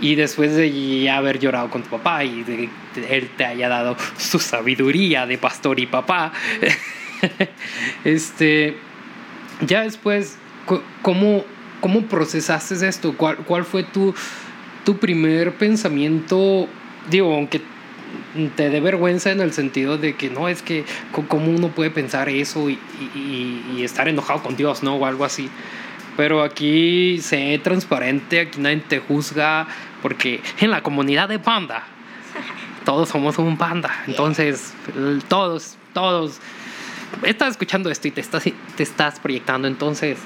Y 0.00 0.14
después 0.14 0.54
de 0.54 1.02
ya 1.02 1.16
haber 1.16 1.38
llorado 1.38 1.68
con 1.68 1.82
tu 1.82 1.90
papá 1.90 2.24
y 2.24 2.42
de, 2.44 2.68
él 3.08 3.30
te 3.36 3.44
haya 3.44 3.68
dado 3.68 3.96
su 4.16 4.38
sabiduría 4.38 5.26
de 5.26 5.36
pastor 5.36 5.80
y 5.80 5.86
papá, 5.86 6.32
este, 8.04 8.76
ya 9.66 9.82
después, 9.82 10.38
¿cómo, 11.02 11.44
cómo 11.80 12.02
procesaste 12.02 12.86
esto? 12.86 13.16
¿Cuál, 13.16 13.36
cuál 13.38 13.64
fue 13.64 13.82
tu, 13.82 14.14
tu 14.84 14.98
primer 14.98 15.54
pensamiento? 15.54 16.68
Digo, 17.10 17.34
aunque 17.34 17.60
te 18.56 18.70
dé 18.70 18.80
vergüenza 18.80 19.30
en 19.30 19.40
el 19.40 19.52
sentido 19.52 19.98
de 19.98 20.14
que 20.14 20.30
no 20.30 20.48
es 20.48 20.62
que 20.62 20.84
cómo 21.28 21.50
uno 21.50 21.68
puede 21.68 21.90
pensar 21.90 22.28
eso 22.28 22.70
y, 22.70 22.78
y, 23.14 23.82
estar 23.82 24.08
enojado 24.08 24.42
con 24.42 24.56
Dios, 24.56 24.82
¿no? 24.82 24.96
O 24.96 25.06
algo 25.06 25.24
así. 25.24 25.48
Pero 26.16 26.42
aquí 26.42 27.18
sé 27.22 27.60
transparente, 27.62 28.40
aquí 28.40 28.60
nadie 28.60 28.82
te 28.86 28.98
juzga, 28.98 29.66
porque 30.02 30.40
en 30.60 30.70
la 30.70 30.82
comunidad 30.82 31.28
de 31.28 31.38
panda, 31.38 31.84
todos 32.84 33.08
somos 33.08 33.38
un 33.38 33.56
panda. 33.56 33.90
Entonces, 34.06 34.74
todos, 35.28 35.76
todos, 35.94 36.40
estás 37.22 37.52
escuchando 37.52 37.90
esto 37.90 38.08
y 38.08 38.10
te 38.10 38.20
estás, 38.20 38.44
te 38.76 38.82
estás 38.82 39.18
proyectando, 39.18 39.66
entonces, 39.66 40.18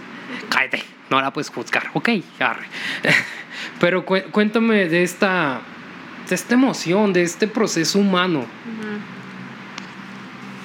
cállate, 0.48 0.82
no 1.14 1.20
la 1.22 1.32
puedes 1.32 1.50
juzgar, 1.50 1.90
ok, 1.94 2.08
arre. 2.40 2.66
Pero 3.80 4.04
cuéntame 4.04 4.88
de 4.88 5.02
esta 5.02 5.60
de 6.28 6.34
esta 6.34 6.54
emoción, 6.54 7.12
de 7.12 7.22
este 7.22 7.46
proceso 7.46 7.98
humano. 7.98 8.46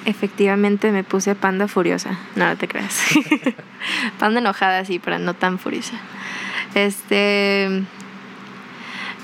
Efectivamente 0.06 0.90
me 0.90 1.04
puse 1.04 1.34
panda 1.34 1.68
furiosa, 1.68 2.18
no, 2.34 2.56
te 2.56 2.66
creas. 2.66 3.04
panda 4.18 4.40
enojada, 4.40 4.84
sí, 4.84 4.98
pero 4.98 5.18
no 5.18 5.34
tan 5.34 5.58
furiosa. 5.58 5.92
Este. 6.74 7.82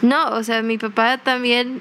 No, 0.03 0.31
o 0.33 0.43
sea, 0.43 0.63
mi 0.63 0.77
papá 0.77 1.19
también 1.19 1.81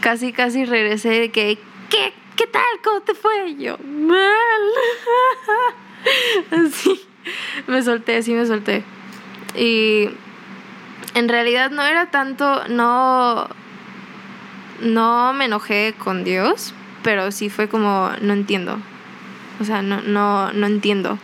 casi, 0.00 0.32
casi 0.32 0.64
regresé 0.64 1.08
de 1.08 1.30
que, 1.30 1.58
¿qué, 1.90 2.12
qué 2.36 2.46
tal? 2.46 2.62
¿Cómo 2.84 3.00
te 3.00 3.14
fue? 3.14 3.56
yo, 3.58 3.76
mal. 3.78 4.62
así, 6.66 7.00
me 7.66 7.82
solté, 7.82 8.22
sí 8.22 8.32
me 8.32 8.46
solté. 8.46 8.84
Y 9.54 10.08
en 11.14 11.28
realidad 11.28 11.70
no 11.70 11.82
era 11.82 12.10
tanto, 12.10 12.66
no, 12.68 13.48
no 14.80 15.32
me 15.32 15.46
enojé 15.46 15.94
con 15.96 16.24
Dios, 16.24 16.74
pero 17.02 17.30
sí 17.32 17.48
fue 17.48 17.68
como, 17.68 18.10
no 18.20 18.32
entiendo. 18.32 18.78
O 19.60 19.64
sea, 19.64 19.82
no, 19.82 20.02
no, 20.02 20.52
no 20.52 20.66
entiendo. 20.66 21.18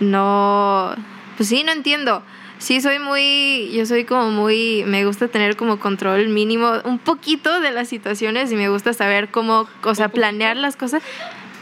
No, 0.00 0.94
pues 1.36 1.48
sí, 1.48 1.62
no 1.64 1.72
entiendo. 1.72 2.22
Sí, 2.58 2.80
soy 2.80 2.98
muy, 2.98 3.70
yo 3.74 3.84
soy 3.84 4.04
como 4.04 4.30
muy, 4.30 4.84
me 4.86 5.04
gusta 5.04 5.28
tener 5.28 5.56
como 5.56 5.78
control 5.78 6.28
mínimo, 6.28 6.72
un 6.84 6.98
poquito 6.98 7.60
de 7.60 7.70
las 7.70 7.88
situaciones 7.88 8.50
y 8.50 8.56
me 8.56 8.70
gusta 8.70 8.94
saber 8.94 9.28
cómo, 9.28 9.68
o 9.82 9.94
sea, 9.94 10.08
planear 10.08 10.56
las 10.56 10.76
cosas. 10.76 11.02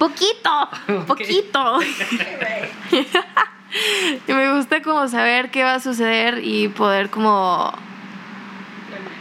Poquito, 0.05 0.69
poquito. 1.07 1.79
y 4.29 4.33
me 4.33 4.55
gusta 4.55 4.83
como 4.83 5.09
saber 5.09 5.51
qué 5.51 5.65
va 5.65 5.77
a 5.77 5.81
suceder 5.81 6.45
y 6.45 6.69
poder 6.69 7.09
como 7.09 7.73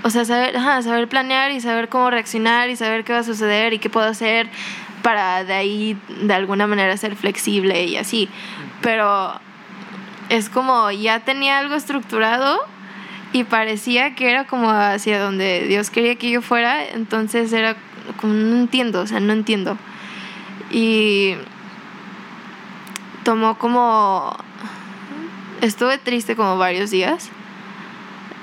o 0.03 0.09
sea, 0.09 0.25
saber, 0.25 0.55
saber 0.83 1.07
planear 1.07 1.51
y 1.51 1.61
saber 1.61 1.87
cómo 1.87 2.09
reaccionar 2.09 2.69
y 2.69 2.75
saber 2.75 3.05
qué 3.05 3.13
va 3.13 3.19
a 3.19 3.23
suceder 3.23 3.71
y 3.71 3.79
qué 3.79 3.89
puedo 3.89 4.07
hacer 4.07 4.49
para 5.03 5.45
de 5.45 5.53
ahí 5.53 5.97
de 6.09 6.33
alguna 6.33 6.67
manera 6.67 6.97
ser 6.97 7.15
flexible 7.15 7.85
y 7.85 7.95
así. 7.95 8.27
Pero 8.81 9.39
es 10.27 10.49
como 10.49 10.91
ya 10.91 11.21
tenía 11.21 11.59
algo 11.59 11.75
estructurado 11.75 12.59
y 13.31 13.45
parecía 13.45 14.15
que 14.15 14.29
era 14.29 14.47
como 14.47 14.69
hacia 14.69 15.21
donde 15.21 15.65
Dios 15.69 15.89
quería 15.89 16.15
que 16.15 16.29
yo 16.29 16.41
fuera, 16.41 16.85
entonces 16.85 17.53
era 17.53 17.77
como 18.19 18.33
no 18.33 18.57
entiendo, 18.57 18.99
o 18.99 19.07
sea, 19.07 19.21
no 19.21 19.31
entiendo. 19.31 19.77
Y 20.73 21.35
tomó 23.23 23.57
como 23.57 24.35
estuve 25.61 25.97
triste 25.97 26.35
como 26.35 26.57
varios 26.57 26.91
días 26.91 27.29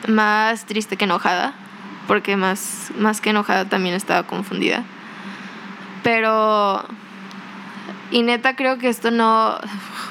más 0.08 0.64
triste 0.64 0.96
que 0.96 1.04
enojada, 1.04 1.52
porque 2.06 2.36
más, 2.36 2.90
más 2.98 3.20
que 3.20 3.30
enojada 3.30 3.66
también 3.66 3.94
estaba 3.94 4.22
confundida. 4.22 4.84
Pero, 6.02 6.84
y 8.10 8.22
neta 8.22 8.56
creo 8.56 8.78
que 8.78 8.88
esto 8.88 9.10
no, 9.10 9.58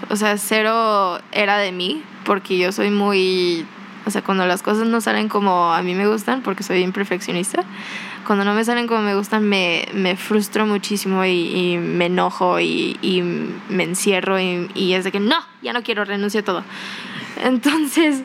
o 0.09 0.15
sea, 0.15 0.37
cero 0.37 1.19
era 1.31 1.57
de 1.57 1.71
mí, 1.71 2.03
porque 2.25 2.57
yo 2.57 2.71
soy 2.71 2.91
muy, 2.91 3.65
o 4.05 4.11
sea, 4.11 4.21
cuando 4.21 4.45
las 4.45 4.61
cosas 4.61 4.87
no 4.87 5.01
salen 5.01 5.29
como 5.29 5.73
a 5.73 5.81
mí 5.81 5.95
me 5.95 6.07
gustan, 6.07 6.41
porque 6.41 6.63
soy 6.63 6.81
imperfeccionista, 6.81 7.63
cuando 8.29 8.45
no 8.45 8.53
me 8.53 8.63
salen 8.63 8.85
como 8.85 9.01
me 9.01 9.15
gustan 9.15 9.49
me, 9.49 9.87
me 9.91 10.15
frustro 10.15 10.67
muchísimo 10.67 11.25
y, 11.25 11.79
me 11.79 12.05
enojo 12.05 12.59
y, 12.59 13.23
me 13.69 13.83
encierro 13.83 14.39
y, 14.39 14.69
y 14.75 14.93
es 14.93 15.03
de 15.03 15.11
que 15.11 15.19
no, 15.19 15.37
ya 15.63 15.73
no 15.73 15.81
quiero, 15.81 16.05
renuncio 16.05 16.41
a 16.41 16.43
todo. 16.43 16.63
Entonces, 17.43 18.21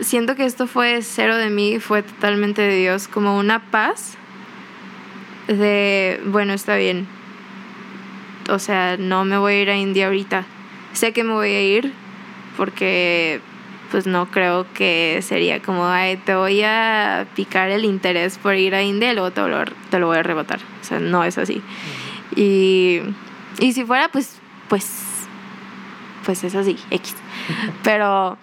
siento 0.00 0.34
que 0.34 0.46
esto 0.46 0.66
fue 0.66 1.00
cero 1.02 1.36
de 1.36 1.48
mí, 1.48 1.78
fue 1.78 2.02
totalmente 2.02 2.60
de 2.60 2.76
Dios, 2.76 3.06
como 3.06 3.38
una 3.38 3.70
paz 3.70 4.16
de, 5.46 6.20
bueno, 6.24 6.52
está 6.52 6.74
bien. 6.74 7.06
O 8.48 8.58
sea, 8.58 8.96
no 8.96 9.24
me 9.24 9.38
voy 9.38 9.52
a 9.52 9.62
ir 9.62 9.70
a 9.70 9.76
India 9.76 10.06
ahorita. 10.06 10.44
Sé 10.92 11.12
que 11.12 11.22
me 11.22 11.34
voy 11.34 11.50
a 11.50 11.62
ir 11.62 11.92
porque 12.56 13.42
pues 13.90 14.06
no 14.06 14.30
creo 14.30 14.66
que 14.72 15.20
sería 15.22 15.60
como, 15.60 15.86
ay, 15.86 16.16
te 16.16 16.34
voy 16.34 16.62
a 16.62 17.26
picar 17.34 17.70
el 17.70 17.84
interés 17.84 18.38
por 18.38 18.54
ir 18.54 18.74
a 18.74 18.82
India 18.82 19.12
y 19.12 19.14
luego 19.14 19.30
te 19.32 19.40
lo, 19.40 19.64
te 19.90 19.98
lo 19.98 20.06
voy 20.06 20.18
a 20.18 20.22
rebotar. 20.22 20.60
O 20.80 20.84
sea, 20.84 21.00
no 21.00 21.24
es 21.24 21.38
así. 21.38 21.62
Y, 22.36 23.00
y 23.58 23.72
si 23.72 23.84
fuera, 23.84 24.08
pues, 24.08 24.40
pues, 24.68 25.26
pues 26.24 26.44
es 26.44 26.54
así, 26.54 26.76
X. 26.90 27.16
Pero 27.82 28.38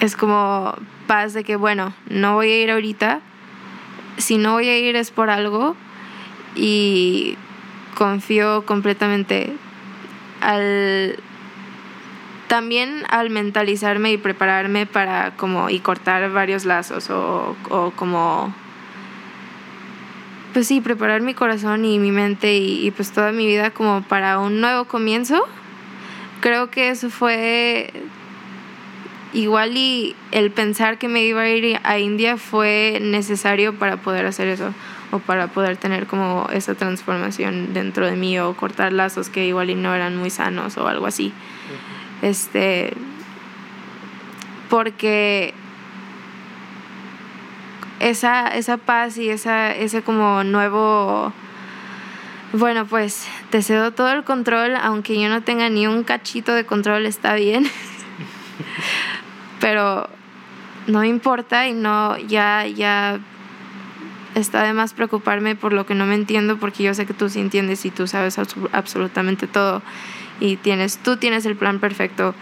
es 0.00 0.16
como 0.16 0.74
paz 1.06 1.32
de 1.34 1.44
que, 1.44 1.56
bueno, 1.56 1.92
no 2.08 2.34
voy 2.34 2.50
a 2.50 2.62
ir 2.62 2.70
ahorita, 2.70 3.20
si 4.16 4.36
no 4.36 4.52
voy 4.52 4.68
a 4.68 4.78
ir 4.78 4.96
es 4.96 5.10
por 5.10 5.30
algo 5.30 5.76
y 6.54 7.36
confío 7.94 8.64
completamente 8.64 9.52
al 10.40 11.18
también 12.48 13.04
al 13.08 13.30
mentalizarme 13.30 14.12
y 14.12 14.18
prepararme 14.18 14.86
para 14.86 15.32
como 15.36 15.70
y 15.70 15.78
cortar 15.80 16.30
varios 16.32 16.64
lazos 16.64 17.10
o, 17.10 17.56
o 17.70 17.92
como 17.92 18.52
pues 20.52 20.66
sí, 20.66 20.80
preparar 20.80 21.20
mi 21.20 21.34
corazón 21.34 21.84
y 21.84 21.98
mi 21.98 22.10
mente 22.10 22.56
y, 22.56 22.90
pues 22.90 23.12
toda 23.12 23.32
mi 23.32 23.46
vida 23.46 23.70
como 23.70 24.02
para 24.02 24.38
un 24.38 24.60
nuevo 24.60 24.86
comienzo. 24.86 25.46
Creo 26.40 26.70
que 26.70 26.90
eso 26.90 27.10
fue 27.10 27.92
igual 29.32 29.76
y 29.76 30.16
el 30.32 30.50
pensar 30.50 30.98
que 30.98 31.08
me 31.08 31.22
iba 31.22 31.42
a 31.42 31.48
ir 31.48 31.78
a 31.84 31.98
India 31.98 32.38
fue 32.38 32.98
necesario 33.00 33.78
para 33.78 33.98
poder 33.98 34.26
hacer 34.26 34.48
eso 34.48 34.72
o 35.10 35.18
para 35.18 35.48
poder 35.48 35.76
tener 35.76 36.06
como 36.06 36.48
esa 36.52 36.74
transformación 36.74 37.74
dentro 37.74 38.06
de 38.06 38.16
mí 38.16 38.38
o 38.38 38.54
cortar 38.54 38.92
lazos 38.92 39.28
que 39.28 39.46
igual 39.46 39.70
y 39.70 39.74
no 39.74 39.94
eran 39.94 40.16
muy 40.16 40.30
sanos 40.30 40.76
o 40.78 40.88
algo 40.88 41.06
así. 41.06 41.32
Este 42.22 42.92
porque 44.68 45.54
esa, 48.00 48.48
esa 48.48 48.76
paz 48.76 49.16
y 49.18 49.30
esa, 49.30 49.74
ese 49.74 50.02
como 50.02 50.44
nuevo 50.44 51.32
bueno, 52.52 52.86
pues 52.86 53.28
te 53.50 53.62
cedo 53.62 53.92
todo 53.92 54.10
el 54.12 54.24
control, 54.24 54.74
aunque 54.76 55.20
yo 55.20 55.28
no 55.28 55.42
tenga 55.42 55.68
ni 55.68 55.86
un 55.86 56.02
cachito 56.02 56.54
de 56.54 56.64
control, 56.64 57.04
está 57.04 57.34
bien. 57.34 57.70
pero 59.60 60.08
no 60.86 61.04
importa 61.04 61.68
y 61.68 61.74
no, 61.74 62.16
ya, 62.16 62.66
ya 62.66 63.20
está 64.34 64.62
de 64.62 64.72
más 64.72 64.94
preocuparme 64.94 65.56
por 65.56 65.74
lo 65.74 65.84
que 65.84 65.94
no 65.94 66.06
me 66.06 66.14
entiendo 66.14 66.56
porque 66.56 66.84
yo 66.84 66.94
sé 66.94 67.04
que 67.04 67.12
tú 67.12 67.28
sí 67.28 67.40
entiendes 67.40 67.84
y 67.84 67.90
tú 67.90 68.06
sabes 68.06 68.38
absolutamente 68.72 69.46
todo 69.46 69.82
y 70.40 70.56
tienes, 70.56 70.98
tú 70.98 71.16
tienes 71.16 71.46
el 71.46 71.56
plan 71.56 71.80
perfecto 71.80 72.34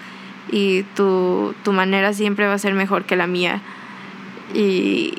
y 0.51 0.83
tu, 0.95 1.55
tu 1.65 1.73
manera 1.73 2.13
siempre 2.13 2.47
va 2.47 2.55
a 2.55 2.59
ser 2.59 2.75
mejor 2.75 3.05
que 3.05 3.17
la 3.17 3.27
mía 3.27 3.61
y, 4.55 5.15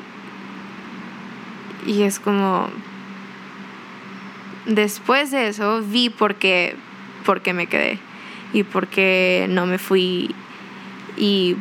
y 1.86 2.02
es 2.02 2.18
como 2.18 2.68
después 4.66 5.30
de 5.30 5.48
eso 5.48 5.82
vi 5.82 6.10
por 6.10 6.36
qué, 6.36 6.76
por 7.24 7.42
qué 7.42 7.52
me 7.52 7.66
quedé 7.66 7.98
y 8.52 8.62
por 8.62 8.86
qué 8.86 9.46
no 9.48 9.66
me 9.66 9.78
fui 9.78 10.34
y 11.16 11.56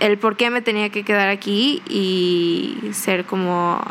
el 0.00 0.18
por 0.18 0.36
qué 0.36 0.50
me 0.50 0.62
tenía 0.62 0.90
que 0.90 1.02
quedar 1.02 1.28
aquí 1.28 1.82
y 1.88 2.78
ser 2.92 3.24
como 3.24 3.82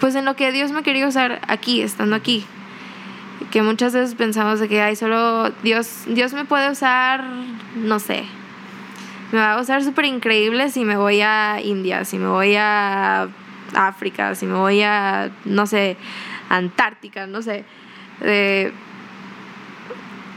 pues 0.00 0.14
en 0.14 0.24
lo 0.24 0.36
que 0.36 0.52
Dios 0.52 0.70
me 0.70 0.82
quería 0.82 1.08
usar 1.08 1.40
aquí, 1.48 1.82
estando 1.82 2.14
aquí. 2.14 2.44
Que 3.50 3.62
muchas 3.62 3.94
veces 3.94 4.14
pensamos 4.14 4.60
de 4.60 4.68
que, 4.68 4.82
ay, 4.82 4.96
solo 4.96 5.50
Dios, 5.62 6.04
Dios 6.06 6.32
me 6.32 6.44
puede 6.44 6.70
usar, 6.70 7.24
no 7.76 7.98
sé, 7.98 8.24
me 9.32 9.38
va 9.38 9.54
a 9.54 9.60
usar 9.60 9.82
súper 9.84 10.06
increíble 10.06 10.70
si 10.70 10.84
me 10.84 10.96
voy 10.96 11.20
a 11.20 11.60
India, 11.62 12.04
si 12.04 12.18
me 12.18 12.28
voy 12.28 12.56
a 12.56 13.28
África, 13.74 14.34
si 14.34 14.46
me 14.46 14.54
voy 14.54 14.82
a, 14.82 15.30
no 15.44 15.66
sé, 15.66 15.96
Antártica, 16.48 17.26
no 17.26 17.42
sé. 17.42 17.64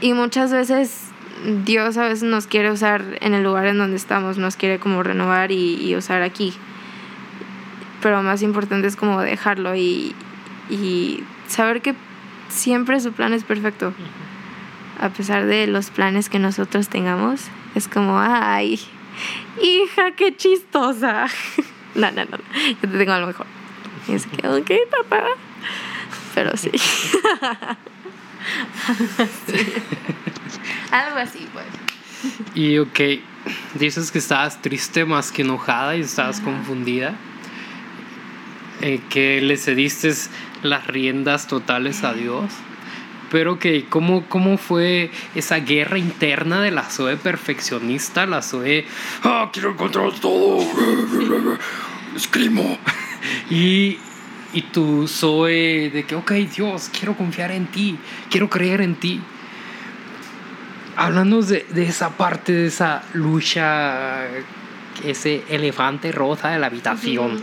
y 0.00 0.12
muchas 0.12 0.52
veces 0.52 1.08
Dios 1.64 1.96
a 1.96 2.08
veces 2.08 2.22
nos 2.24 2.46
quiere 2.46 2.70
usar 2.70 3.02
en 3.20 3.34
el 3.34 3.42
lugar 3.42 3.66
en 3.66 3.78
donde 3.78 3.96
estamos, 3.96 4.36
nos 4.38 4.56
quiere 4.56 4.78
como 4.78 5.02
renovar 5.02 5.50
y, 5.52 5.94
usar 5.96 6.22
aquí. 6.22 6.52
Pero 8.02 8.22
más 8.22 8.42
importante 8.42 8.88
es 8.88 8.96
como 8.96 9.20
dejarlo 9.22 9.74
y, 9.74 10.14
y 10.68 11.24
saber 11.46 11.80
que 11.80 11.94
siempre 12.52 13.00
su 13.00 13.12
plan 13.12 13.32
es 13.32 13.44
perfecto. 13.44 13.92
A 15.00 15.08
pesar 15.08 15.46
de 15.46 15.66
los 15.66 15.90
planes 15.90 16.28
que 16.28 16.38
nosotros 16.38 16.88
tengamos, 16.88 17.48
es 17.74 17.88
como, 17.88 18.20
ay, 18.20 18.78
hija, 19.60 20.12
qué 20.16 20.36
chistosa. 20.36 21.26
no, 21.94 22.10
no, 22.12 22.24
no, 22.24 22.36
yo 22.36 22.76
te 22.80 22.98
tengo 22.98 23.12
algo 23.12 23.26
mejor. 23.26 23.46
Y 24.08 24.12
es 24.12 24.26
que, 24.26 24.46
ok, 24.46 24.70
papá. 24.90 25.24
Pero 26.34 26.56
sí. 26.56 26.70
Algo 30.90 31.18
así, 31.18 31.46
pues. 31.52 31.66
Y 32.54 32.78
ok, 32.78 33.00
dices 33.74 34.12
que 34.12 34.18
estabas 34.18 34.62
triste 34.62 35.04
más 35.04 35.32
que 35.32 35.42
enojada 35.42 35.96
y 35.96 36.02
estabas 36.02 36.40
confundida. 36.40 37.16
Eh, 38.80 39.00
que 39.10 39.40
le 39.40 39.56
cediste 39.56 40.12
las 40.62 40.86
riendas 40.86 41.46
totales 41.46 42.04
a 42.04 42.14
Dios. 42.14 42.52
Pero 43.30 43.58
que, 43.58 43.86
¿cómo, 43.86 44.26
¿cómo 44.28 44.58
fue 44.58 45.10
esa 45.34 45.56
guerra 45.56 45.98
interna 45.98 46.60
de 46.60 46.70
la 46.70 46.82
Zoe 46.82 47.16
perfeccionista? 47.16 48.26
La 48.26 48.42
Zoe, 48.42 48.86
ah, 49.24 49.48
quiero 49.52 49.70
encontrar 49.70 50.12
todo, 50.20 50.58
escrimo. 52.16 52.78
y, 53.50 53.98
y 54.52 54.62
tu 54.70 55.08
Zoe 55.08 55.90
de 55.90 56.04
que, 56.06 56.14
ok, 56.14 56.32
Dios, 56.32 56.90
quiero 56.92 57.16
confiar 57.16 57.52
en 57.52 57.66
ti, 57.66 57.96
quiero 58.30 58.50
creer 58.50 58.82
en 58.82 58.96
ti. 58.96 59.20
Hablando 60.94 61.40
de, 61.40 61.64
de 61.70 61.84
esa 61.86 62.10
parte, 62.10 62.52
de 62.52 62.66
esa 62.66 63.02
lucha, 63.14 64.26
ese 65.02 65.42
elefante 65.48 66.12
rosa 66.12 66.50
de 66.50 66.58
la 66.58 66.66
habitación. 66.66 67.42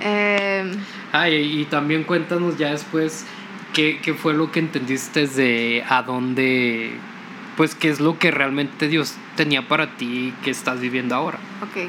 Eh, 0.00 0.70
Ay, 1.16 1.60
y 1.60 1.64
también 1.66 2.02
cuéntanos 2.02 2.58
ya 2.58 2.72
después 2.72 3.24
qué, 3.72 4.00
qué 4.02 4.14
fue 4.14 4.34
lo 4.34 4.50
que 4.50 4.58
entendiste 4.58 5.28
de 5.28 5.84
a 5.88 6.02
dónde, 6.02 6.90
pues 7.56 7.76
qué 7.76 7.88
es 7.88 8.00
lo 8.00 8.18
que 8.18 8.32
realmente 8.32 8.88
Dios 8.88 9.14
tenía 9.36 9.68
para 9.68 9.96
ti 9.96 10.34
que 10.42 10.50
estás 10.50 10.80
viviendo 10.80 11.14
ahora. 11.14 11.38
ok. 11.62 11.88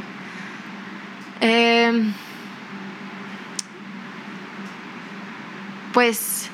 Eh, 1.41 2.03
pues, 5.91 6.51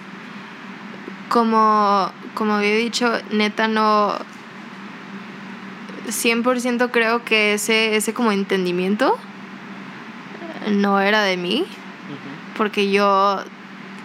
como, 1.28 2.10
como 2.36 2.54
había 2.54 2.78
dicho, 2.78 3.12
neta 3.32 3.68
no... 3.68 4.16
100% 6.08 6.90
creo 6.90 7.26
que 7.26 7.54
ese, 7.56 7.98
ese 7.98 8.14
como 8.14 8.32
entendimiento 8.32 9.18
no 10.70 11.02
era 11.02 11.24
de 11.24 11.36
mí, 11.36 11.66
porque 12.62 12.92
yo, 12.92 13.40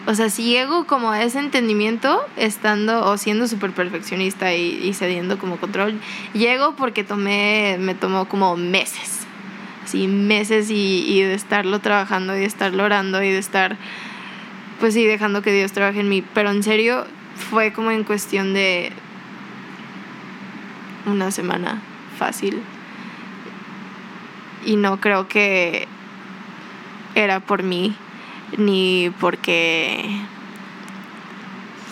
o 0.07 0.15
sea, 0.15 0.31
si 0.31 0.45
llego 0.45 0.87
como 0.87 1.11
a 1.11 1.23
ese 1.23 1.41
entendimiento, 1.41 2.23
estando 2.39 3.05
o 3.05 3.19
siendo 3.19 3.49
súper 3.49 3.73
perfeccionista 3.73 4.55
y, 4.55 4.95
cediendo 4.95 5.39
como 5.39 5.59
control, 5.59 6.01
llego 6.33 6.75
porque 6.75 7.05
tomé, 7.05 7.77
me 7.79 7.95
tomó 7.95 8.31
como 8.31 8.57
meses, 8.57 9.27
así 9.85 10.09
meses 10.09 10.71
y, 10.71 11.05
y 11.07 11.21
de 11.21 11.35
estarlo 11.35 11.81
trabajando 11.81 12.35
y 12.35 12.39
de 12.39 12.47
estarlo 12.47 12.85
orando 12.85 13.23
y 13.23 13.31
de 13.31 13.37
estar, 13.37 13.77
pues 14.81 14.95
sí, 14.95 15.05
dejando 15.05 15.43
que 15.43 15.53
Dios 15.53 15.73
trabaje 15.73 16.01
en 16.01 16.09
mí, 16.09 16.25
pero 16.33 16.51
en 16.51 16.63
serio 16.63 17.05
fue 17.51 17.75
como 17.75 17.91
en 17.91 18.05
cuestión 18.05 18.55
de 18.55 18.91
una 21.05 21.31
semana 21.31 21.83
fácil. 22.19 22.63
Y 24.65 24.77
no 24.77 24.99
creo 24.99 25.29
que 25.29 25.87
era 27.17 27.41
por 27.41 27.63
mí, 27.63 27.95
ni 28.57 29.13
porque, 29.21 30.05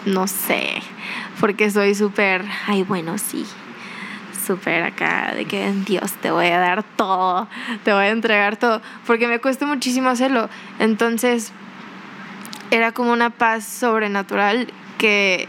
no 0.06 0.26
sé, 0.26 0.82
porque 1.40 1.70
soy 1.70 1.94
súper, 1.94 2.44
ay, 2.66 2.82
bueno, 2.82 3.18
sí, 3.18 3.44
súper 4.46 4.82
acá, 4.82 5.32
de 5.34 5.44
que 5.46 5.72
Dios 5.86 6.12
te 6.12 6.30
voy 6.30 6.46
a 6.46 6.58
dar 6.58 6.82
todo, 6.82 7.48
te 7.82 7.92
voy 7.92 8.04
a 8.04 8.10
entregar 8.10 8.56
todo, 8.56 8.80
porque 9.06 9.26
me 9.26 9.40
cuesta 9.40 9.66
muchísimo 9.66 10.08
hacerlo. 10.08 10.48
Entonces, 10.78 11.52
era 12.70 12.92
como 12.92 13.12
una 13.12 13.30
paz 13.30 13.64
sobrenatural 13.64 14.68
que 14.98 15.48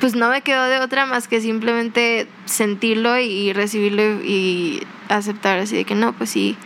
pues 0.00 0.16
no 0.16 0.28
me 0.30 0.42
quedó 0.42 0.64
de 0.64 0.80
otra 0.80 1.06
más 1.06 1.28
que 1.28 1.40
simplemente 1.40 2.26
sentirlo 2.44 3.20
y 3.20 3.52
recibirlo 3.52 4.02
y 4.24 4.84
aceptar 5.08 5.60
así 5.60 5.76
de 5.76 5.84
que 5.84 5.94
no, 5.94 6.12
pues 6.12 6.30
sí. 6.30 6.56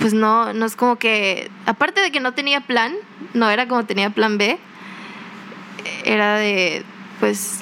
Pues 0.00 0.14
no, 0.14 0.52
no 0.52 0.66
es 0.66 0.74
como 0.76 0.96
que, 0.96 1.50
aparte 1.66 2.00
de 2.00 2.10
que 2.10 2.20
no 2.20 2.32
tenía 2.32 2.62
plan, 2.62 2.94
no 3.34 3.48
era 3.50 3.68
como 3.68 3.84
tenía 3.84 4.10
plan 4.10 4.38
B, 4.38 4.58
era 6.04 6.36
de, 6.36 6.82
pues, 7.20 7.60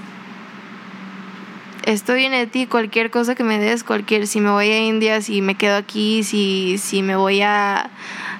esto 1.84 2.14
viene 2.14 2.38
de 2.38 2.46
ti, 2.46 2.66
cualquier 2.66 3.10
cosa 3.10 3.34
que 3.34 3.44
me 3.44 3.58
des, 3.58 3.82
cualquier, 3.82 4.26
si 4.26 4.40
me 4.40 4.50
voy 4.50 4.70
a 4.70 4.78
India, 4.78 5.20
si 5.20 5.42
me 5.42 5.56
quedo 5.56 5.76
aquí, 5.76 6.22
si, 6.22 6.78
si 6.78 7.02
me 7.02 7.16
voy 7.16 7.42
a, 7.42 7.90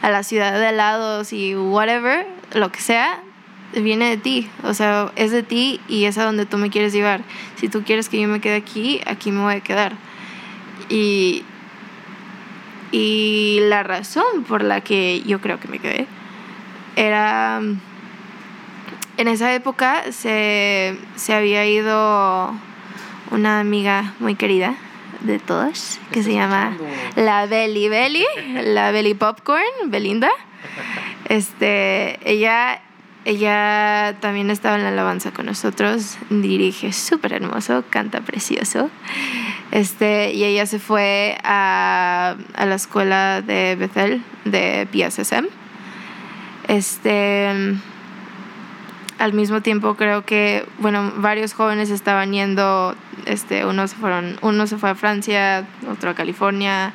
a 0.03 0.11
la 0.11 0.23
ciudad 0.23 0.59
de 0.59 0.69
al 0.69 0.77
lado, 0.77 1.25
si 1.25 1.57
whatever, 1.57 2.27
lo 2.55 2.71
que 2.71 2.81
sea, 2.81 3.21
viene 3.75 4.11
de 4.11 4.17
ti, 4.17 4.49
o 4.65 4.75
sea, 4.75 5.13
es 5.17 5.31
de 5.31 5.43
ti 5.43 5.81
y 5.89 6.05
es 6.05 6.19
a 6.19 6.25
donde 6.25 6.47
tú 6.47 6.59
me 6.59 6.71
quieres 6.71 6.93
llevar. 6.93 7.23
Si 7.57 7.69
tú 7.69 7.83
quieres 7.83 8.09
que 8.09 8.21
yo 8.21 8.29
me 8.29 8.41
quede 8.41 8.57
aquí, 8.57 9.01
aquí 9.07 9.33
me 9.33 9.43
voy 9.43 9.55
a 9.55 9.61
quedar. 9.61 9.95
Y, 10.89 11.45
y 12.92 13.59
la 13.62 13.83
razón 13.83 14.44
por 14.46 14.62
la 14.62 14.81
que 14.81 15.22
yo 15.22 15.40
creo 15.40 15.61
que 15.61 15.68
me 15.68 15.79
quedé 15.79 16.07
era, 16.96 17.61
en 19.16 19.29
esa 19.29 19.55
época 19.55 20.11
se, 20.12 20.96
se 21.16 21.35
había 21.35 21.66
ido 21.66 22.53
una 23.31 23.61
amiga 23.61 24.14
muy 24.18 24.35
querida 24.35 24.74
de 25.20 25.38
todas, 25.38 26.01
que 26.12 26.22
se 26.22 26.33
llama 26.33 26.77
la 27.16 27.46
Belly 27.46 27.88
Belly, 27.88 28.24
la 28.64 28.90
Belly 28.90 29.14
Popcorn, 29.14 29.62
Belinda. 29.87 30.31
Este, 31.29 32.18
ella 32.24 32.81
ella 33.24 34.16
también 34.20 34.50
estaba 34.50 34.76
en 34.76 34.85
la 34.85 34.88
alabanza 34.88 35.33
con 35.33 35.46
nosotros, 35.46 36.18
dirige 36.31 36.92
súper 36.92 37.35
hermoso, 37.35 37.85
canta 37.90 38.20
precioso. 38.20 38.90
Este, 39.70 40.33
y 40.33 40.44
ella 40.44 40.66
se 40.66 40.78
fue 40.78 41.38
a, 41.44 42.37
a 42.54 42.66
la 42.66 42.74
escuela 42.74 43.42
de 43.42 43.76
Bethel 43.76 44.22
de 44.44 44.88
PSSM. 44.92 45.46
Este, 46.68 47.48
al 49.18 49.33
mismo 49.33 49.61
tiempo 49.62 49.94
creo 49.94 50.24
que, 50.24 50.64
bueno, 50.78 51.12
varios 51.16 51.52
jóvenes 51.52 51.90
estaban 51.90 52.33
yendo, 52.33 52.94
este, 53.26 53.66
unos 53.66 53.94
fueron, 53.94 54.38
uno 54.42 54.66
se 54.66 54.78
fue 54.78 54.90
a 54.90 54.94
Francia, 54.94 55.66
otro 55.90 56.11
a 56.11 56.14
California, 56.14 56.92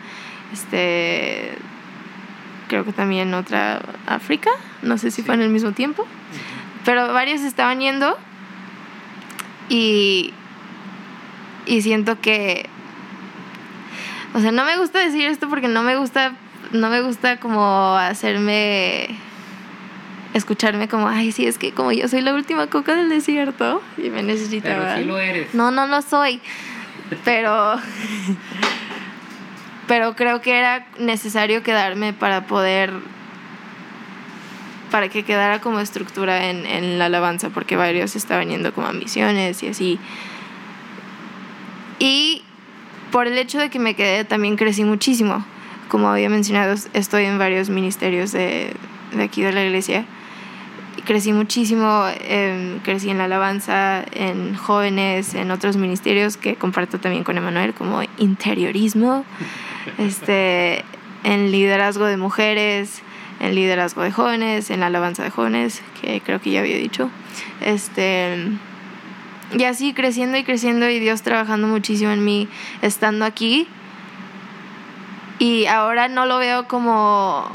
este, 0.53 1.57
creo 2.73 2.85
que 2.85 2.91
también 2.91 3.31
otra 3.35 3.79
África, 4.07 4.49
no 4.81 4.97
sé 4.97 5.11
si 5.11 5.21
fue 5.21 5.35
en 5.35 5.43
el 5.43 5.49
mismo 5.49 5.73
tiempo, 5.73 6.07
pero 6.83 7.13
varios 7.13 7.41
estaban 7.41 7.79
yendo 7.79 8.17
y, 9.69 10.33
y 11.67 11.83
siento 11.83 12.19
que, 12.19 12.67
o 14.33 14.39
sea, 14.39 14.51
no 14.51 14.65
me 14.65 14.75
gusta 14.77 14.97
decir 14.97 15.27
esto 15.27 15.49
porque 15.49 15.67
no 15.67 15.83
me 15.83 15.95
gusta, 15.97 16.33
no 16.71 16.89
me 16.89 17.01
gusta 17.01 17.37
como 17.37 17.95
hacerme, 17.95 19.05
escucharme 20.33 20.87
como, 20.87 21.07
ay, 21.07 21.31
sí, 21.31 21.45
es 21.45 21.59
que 21.59 21.73
como 21.73 21.91
yo 21.91 22.07
soy 22.07 22.21
la 22.21 22.33
última 22.33 22.65
coca 22.65 22.95
del 22.95 23.09
desierto 23.09 23.83
y 23.99 24.09
me 24.09 24.23
necesitaba. 24.23 24.85
Pero 24.85 24.97
sí 24.97 25.03
lo 25.03 25.19
eres. 25.19 25.53
No, 25.53 25.69
no 25.69 25.85
lo 25.85 26.01
soy, 26.01 26.41
pero 27.23 27.75
pero 29.87 30.15
creo 30.15 30.41
que 30.41 30.57
era 30.57 30.85
necesario 30.99 31.63
quedarme 31.63 32.13
para 32.13 32.47
poder 32.47 32.91
para 34.91 35.09
que 35.09 35.23
quedara 35.23 35.59
como 35.59 35.79
estructura 35.79 36.51
en, 36.51 36.67
en 36.67 36.99
la 36.99 37.05
alabanza 37.05 37.49
porque 37.49 37.75
varios 37.75 38.15
estaban 38.15 38.49
yendo 38.49 38.73
como 38.73 38.87
a 38.87 38.93
misiones 38.93 39.63
y 39.63 39.67
así. 39.67 39.99
Y 41.97 42.43
por 43.11 43.27
el 43.27 43.37
hecho 43.37 43.59
de 43.59 43.69
que 43.69 43.79
me 43.79 43.95
quedé 43.95 44.25
también 44.25 44.55
crecí 44.55 44.83
muchísimo. 44.83 45.45
Como 45.87 46.09
había 46.09 46.29
mencionado, 46.29 46.75
estoy 46.93 47.25
en 47.25 47.37
varios 47.37 47.69
ministerios 47.69 48.31
de, 48.31 48.73
de 49.13 49.23
aquí 49.23 49.43
de 49.43 49.53
la 49.53 49.63
iglesia. 49.63 50.05
Crecí 51.05 51.31
muchísimo, 51.33 52.05
em, 52.21 52.79
crecí 52.79 53.09
en 53.09 53.19
la 53.19 53.25
alabanza, 53.25 54.03
en 54.13 54.55
jóvenes, 54.55 55.35
en 55.35 55.51
otros 55.51 55.77
ministerios 55.77 56.37
que 56.37 56.55
comparto 56.55 56.99
también 56.99 57.23
con 57.23 57.37
Emanuel, 57.37 57.73
como 57.73 58.01
interiorismo, 58.17 59.25
este, 59.97 60.83
en 61.23 61.51
liderazgo 61.51 62.05
de 62.05 62.17
mujeres, 62.17 63.01
en 63.39 63.55
liderazgo 63.55 64.01
de 64.01 64.11
jóvenes, 64.11 64.69
en 64.69 64.79
la 64.79 64.87
alabanza 64.87 65.23
de 65.23 65.29
jóvenes, 65.29 65.81
que 66.01 66.21
creo 66.21 66.39
que 66.41 66.51
ya 66.51 66.61
había 66.61 66.77
dicho. 66.77 67.09
Este, 67.61 68.37
y 69.57 69.63
así 69.65 69.93
creciendo 69.93 70.37
y 70.37 70.43
creciendo 70.43 70.89
y 70.89 70.99
Dios 70.99 71.21
trabajando 71.21 71.67
muchísimo 71.67 72.11
en 72.11 72.23
mí, 72.23 72.47
estando 72.81 73.25
aquí. 73.25 73.67
Y 75.39 75.65
ahora 75.65 76.07
no 76.07 76.25
lo 76.25 76.37
veo 76.37 76.67
como, 76.67 77.49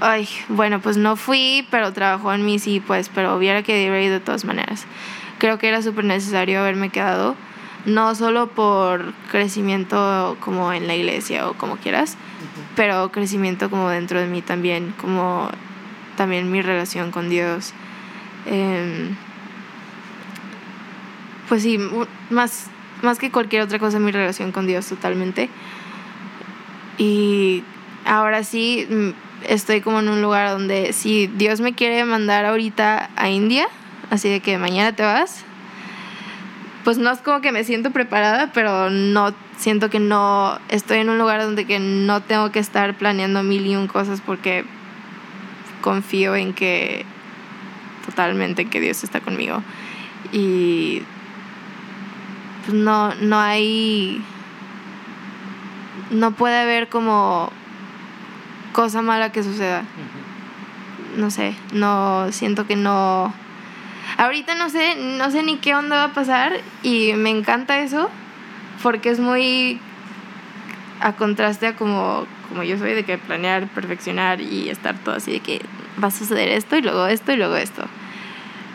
ay, 0.00 0.28
bueno, 0.48 0.80
pues 0.80 0.96
no 0.96 1.16
fui, 1.16 1.66
pero 1.70 1.92
trabajó 1.92 2.32
en 2.32 2.44
mí, 2.44 2.58
sí, 2.58 2.80
pues, 2.80 3.08
pero 3.08 3.36
hubiera 3.36 3.62
querido 3.62 3.96
ir 3.98 4.10
de 4.10 4.20
todas 4.20 4.44
maneras. 4.44 4.86
Creo 5.38 5.58
que 5.58 5.68
era 5.68 5.82
súper 5.82 6.04
necesario 6.04 6.60
haberme 6.60 6.90
quedado, 6.90 7.36
no 7.84 8.14
solo 8.14 8.48
por 8.48 9.12
crecimiento 9.30 10.36
como 10.40 10.72
en 10.72 10.86
la 10.86 10.94
iglesia 10.94 11.48
o 11.48 11.54
como 11.54 11.76
quieras, 11.76 12.16
pero 12.76 13.10
crecimiento 13.10 13.70
como 13.70 13.88
dentro 13.88 14.20
de 14.20 14.26
mí 14.26 14.42
también, 14.42 14.94
como 15.00 15.50
también 16.16 16.50
mi 16.50 16.62
relación 16.62 17.10
con 17.10 17.28
Dios. 17.28 17.72
Em, 18.46 19.16
pues 21.48 21.62
sí, 21.62 21.78
más, 22.30 22.68
más 23.02 23.18
que 23.18 23.30
cualquier 23.30 23.62
otra 23.62 23.78
cosa 23.78 23.98
mi 23.98 24.12
relación 24.12 24.52
con 24.52 24.66
Dios 24.66 24.86
totalmente. 24.86 25.48
Y 26.98 27.64
ahora 28.04 28.44
sí 28.44 28.86
mm, 28.88 29.10
estoy 29.48 29.80
como 29.80 30.00
en 30.00 30.08
un 30.08 30.22
lugar 30.22 30.50
donde 30.50 30.92
si 30.92 31.26
Dios 31.26 31.60
me 31.60 31.74
quiere 31.74 32.04
mandar 32.04 32.44
ahorita 32.44 33.10
a 33.16 33.28
India, 33.28 33.66
así 34.10 34.28
de 34.28 34.40
que 34.40 34.58
mañana 34.58 34.94
te 34.94 35.02
vas, 35.02 35.44
pues 36.84 36.98
no 36.98 37.10
es 37.10 37.20
como 37.20 37.40
que 37.40 37.52
me 37.52 37.64
siento 37.64 37.90
preparada, 37.90 38.50
pero 38.52 38.90
no 38.90 39.32
siento 39.56 39.90
que 39.90 40.00
no 40.00 40.58
estoy 40.68 40.98
en 40.98 41.10
un 41.10 41.18
lugar 41.18 41.42
donde 41.42 41.64
que 41.64 41.78
no 41.78 42.20
tengo 42.20 42.50
que 42.50 42.58
estar 42.58 42.94
planeando 42.94 43.42
mil 43.42 43.66
y 43.66 43.76
un 43.76 43.86
cosas 43.86 44.20
porque 44.20 44.64
confío 45.80 46.34
en 46.34 46.52
que 46.52 47.04
totalmente 48.04 48.66
que 48.66 48.80
Dios 48.80 49.04
está 49.04 49.20
conmigo 49.20 49.62
y 50.32 51.02
pues 52.64 52.74
no 52.74 53.14
no 53.16 53.38
hay 53.38 54.22
no 56.10 56.32
puede 56.32 56.58
haber 56.58 56.88
como 56.88 57.50
cosa 58.72 59.02
mala 59.02 59.32
que 59.32 59.42
suceda. 59.42 59.84
No 61.16 61.30
sé, 61.30 61.54
no 61.72 62.32
siento 62.32 62.66
que 62.66 62.76
no 62.76 63.32
Ahorita 64.18 64.54
no 64.54 64.68
sé, 64.68 64.96
no 64.96 65.30
sé 65.30 65.42
ni 65.42 65.56
qué 65.56 65.74
onda 65.74 65.96
va 65.96 66.04
a 66.04 66.12
pasar 66.12 66.52
y 66.82 67.12
me 67.14 67.30
encanta 67.30 67.80
eso 67.80 68.10
porque 68.82 69.10
es 69.10 69.20
muy 69.20 69.80
a 71.00 71.14
contraste 71.14 71.66
a 71.66 71.76
como, 71.76 72.26
como 72.48 72.62
yo 72.62 72.78
soy 72.78 72.94
de 72.94 73.04
que 73.04 73.18
planear, 73.18 73.66
perfeccionar 73.68 74.40
y 74.40 74.68
estar 74.68 74.96
todo 74.98 75.16
así 75.16 75.32
de 75.32 75.40
que 75.40 75.62
va 76.02 76.08
a 76.08 76.10
suceder 76.10 76.48
esto 76.48 76.76
y 76.76 76.82
luego 76.82 77.06
esto 77.06 77.32
y 77.32 77.36
luego 77.36 77.56
esto. 77.56 77.84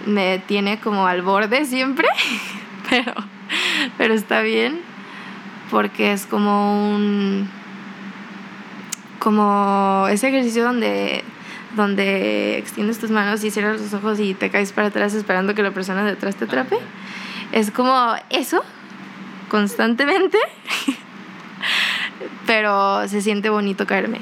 Me 0.05 0.39
tiene 0.39 0.79
como 0.79 1.07
al 1.07 1.21
borde 1.21 1.65
siempre, 1.65 2.07
pero, 2.89 3.13
pero 3.97 4.13
está 4.13 4.41
bien 4.41 4.81
porque 5.69 6.13
es 6.13 6.25
como 6.25 6.91
un 6.95 7.49
como 9.19 10.07
ese 10.09 10.29
ejercicio 10.29 10.63
donde 10.63 11.23
donde 11.77 12.57
extiendes 12.57 12.99
tus 12.99 13.09
manos 13.09 13.41
y 13.45 13.51
cierras 13.51 13.79
los 13.79 13.93
ojos 13.93 14.19
y 14.19 14.33
te 14.33 14.49
caes 14.49 14.73
para 14.73 14.87
atrás 14.87 15.13
esperando 15.13 15.55
que 15.55 15.63
la 15.63 15.71
persona 15.71 16.03
detrás 16.03 16.35
te 16.35 16.43
atrape. 16.43 16.77
Es 17.53 17.71
como 17.71 18.15
eso, 18.29 18.61
constantemente, 19.47 20.37
pero 22.45 23.07
se 23.07 23.21
siente 23.21 23.49
bonito 23.49 23.87
caerme, 23.87 24.19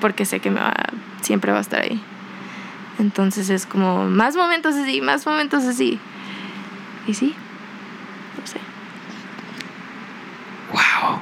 porque 0.00 0.24
sé 0.24 0.40
que 0.40 0.50
me 0.50 0.60
va, 0.60 0.72
siempre 1.20 1.52
va 1.52 1.58
a 1.58 1.60
estar 1.60 1.82
ahí. 1.82 2.00
Entonces 2.98 3.50
es 3.50 3.66
como 3.66 4.04
más 4.04 4.36
momentos 4.36 4.74
así, 4.76 5.02
más 5.02 5.26
momentos 5.26 5.64
así. 5.64 5.98
Y 7.06 7.14
sí, 7.14 7.34
no 8.38 8.46
sé. 8.46 8.58
¡Wow! 10.72 11.20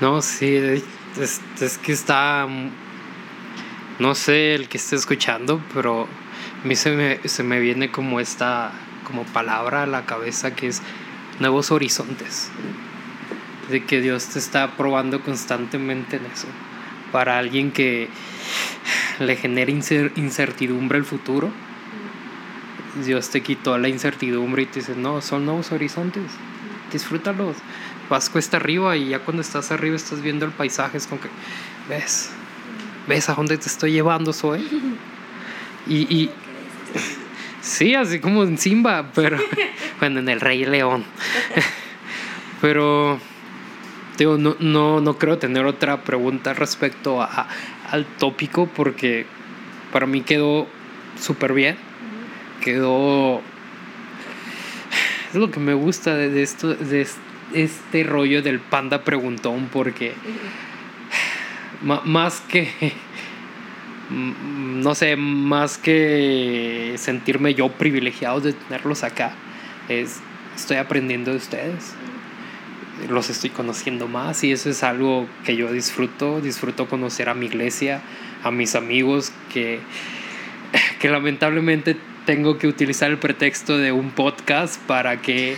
no, 0.00 0.22
sí, 0.22 0.56
es, 0.56 1.40
es 1.60 1.78
que 1.78 1.92
está 1.92 2.46
no 3.98 4.14
sé 4.14 4.54
el 4.54 4.68
que 4.68 4.78
esté 4.78 4.96
escuchando, 4.96 5.60
pero 5.72 6.08
a 6.62 6.66
mí 6.66 6.76
se 6.76 6.90
me, 6.90 7.28
se 7.28 7.42
me 7.42 7.60
viene 7.60 7.90
como 7.90 8.20
esta 8.20 8.72
como 9.04 9.24
palabra 9.24 9.82
a 9.82 9.86
la 9.86 10.06
cabeza 10.06 10.54
que 10.54 10.68
es 10.68 10.82
nuevos 11.38 11.70
horizontes. 11.70 12.50
De 13.70 13.84
que 13.84 14.00
Dios 14.00 14.26
te 14.26 14.38
está 14.38 14.72
probando 14.72 15.20
constantemente 15.20 16.16
en 16.16 16.26
eso. 16.26 16.48
Para 17.12 17.38
alguien 17.38 17.70
que 17.70 18.08
le 19.20 19.36
genera 19.36 19.70
incertidumbre 19.70 20.98
el 20.98 21.04
futuro, 21.04 21.50
Dios 23.04 23.30
te 23.30 23.42
quitó 23.42 23.78
la 23.78 23.88
incertidumbre 23.88 24.62
y 24.62 24.66
te 24.66 24.80
dice, 24.80 24.94
no, 24.96 25.20
son 25.20 25.44
nuevos 25.46 25.72
horizontes, 25.72 26.24
disfrútalos. 26.92 27.56
Vas 28.10 28.28
cuesta 28.28 28.58
arriba 28.58 28.96
y 28.96 29.10
ya 29.10 29.20
cuando 29.20 29.40
estás 29.40 29.70
arriba 29.70 29.96
estás 29.96 30.20
viendo 30.20 30.44
el 30.44 30.52
paisaje, 30.52 30.98
es 30.98 31.06
como 31.06 31.20
que, 31.20 31.28
ves, 31.88 32.30
¿Ves 33.06 33.28
a 33.28 33.34
dónde 33.34 33.58
te 33.58 33.68
estoy 33.68 33.92
llevando, 33.92 34.32
Zoe? 34.32 34.60
Y, 35.86 35.96
y 36.14 36.30
sí, 37.60 37.94
así 37.94 38.18
como 38.18 38.44
en 38.44 38.56
Simba, 38.56 39.10
pero 39.14 39.38
bueno, 40.00 40.20
en 40.20 40.28
el 40.28 40.40
Rey 40.40 40.64
León. 40.64 41.04
pero 42.60 43.20
digo, 44.16 44.38
no, 44.38 44.56
no, 44.58 45.00
no 45.00 45.18
creo 45.18 45.38
tener 45.38 45.66
otra 45.66 46.02
pregunta 46.02 46.54
respecto 46.54 47.20
a, 47.20 47.48
al 47.90 48.06
tópico 48.06 48.66
porque 48.66 49.26
para 49.92 50.06
mí 50.06 50.22
quedó 50.22 50.66
súper 51.20 51.52
bien. 51.52 51.76
Quedó... 52.62 53.42
Es 55.28 55.34
lo 55.34 55.50
que 55.50 55.60
me 55.60 55.74
gusta 55.74 56.14
de, 56.14 56.42
esto, 56.42 56.74
de 56.74 57.06
este 57.52 58.04
rollo 58.04 58.40
del 58.40 58.60
panda 58.60 59.02
preguntón 59.02 59.68
porque 59.70 60.14
más 61.82 62.40
que, 62.40 62.92
no 64.10 64.94
sé, 64.94 65.16
más 65.16 65.78
que 65.78 66.94
sentirme 66.96 67.54
yo 67.54 67.70
privilegiado 67.70 68.40
de 68.40 68.52
tenerlos 68.52 69.04
acá, 69.04 69.32
es, 69.88 70.20
estoy 70.56 70.76
aprendiendo 70.78 71.30
de 71.30 71.38
ustedes. 71.38 71.94
Los 73.08 73.28
estoy 73.28 73.50
conociendo 73.50 74.06
más 74.06 74.44
y 74.44 74.52
eso 74.52 74.70
es 74.70 74.82
algo 74.84 75.26
que 75.44 75.56
yo 75.56 75.72
disfruto. 75.72 76.40
Disfruto 76.40 76.88
conocer 76.88 77.28
a 77.28 77.34
mi 77.34 77.46
iglesia, 77.46 78.00
a 78.42 78.50
mis 78.50 78.76
amigos 78.76 79.32
que, 79.52 79.80
que 81.00 81.08
lamentablemente 81.08 81.96
tengo 82.24 82.58
que 82.58 82.66
utilizar 82.66 83.10
el 83.10 83.18
pretexto 83.18 83.78
de 83.78 83.92
un 83.92 84.10
podcast 84.10 84.80
para 84.86 85.20
que 85.20 85.56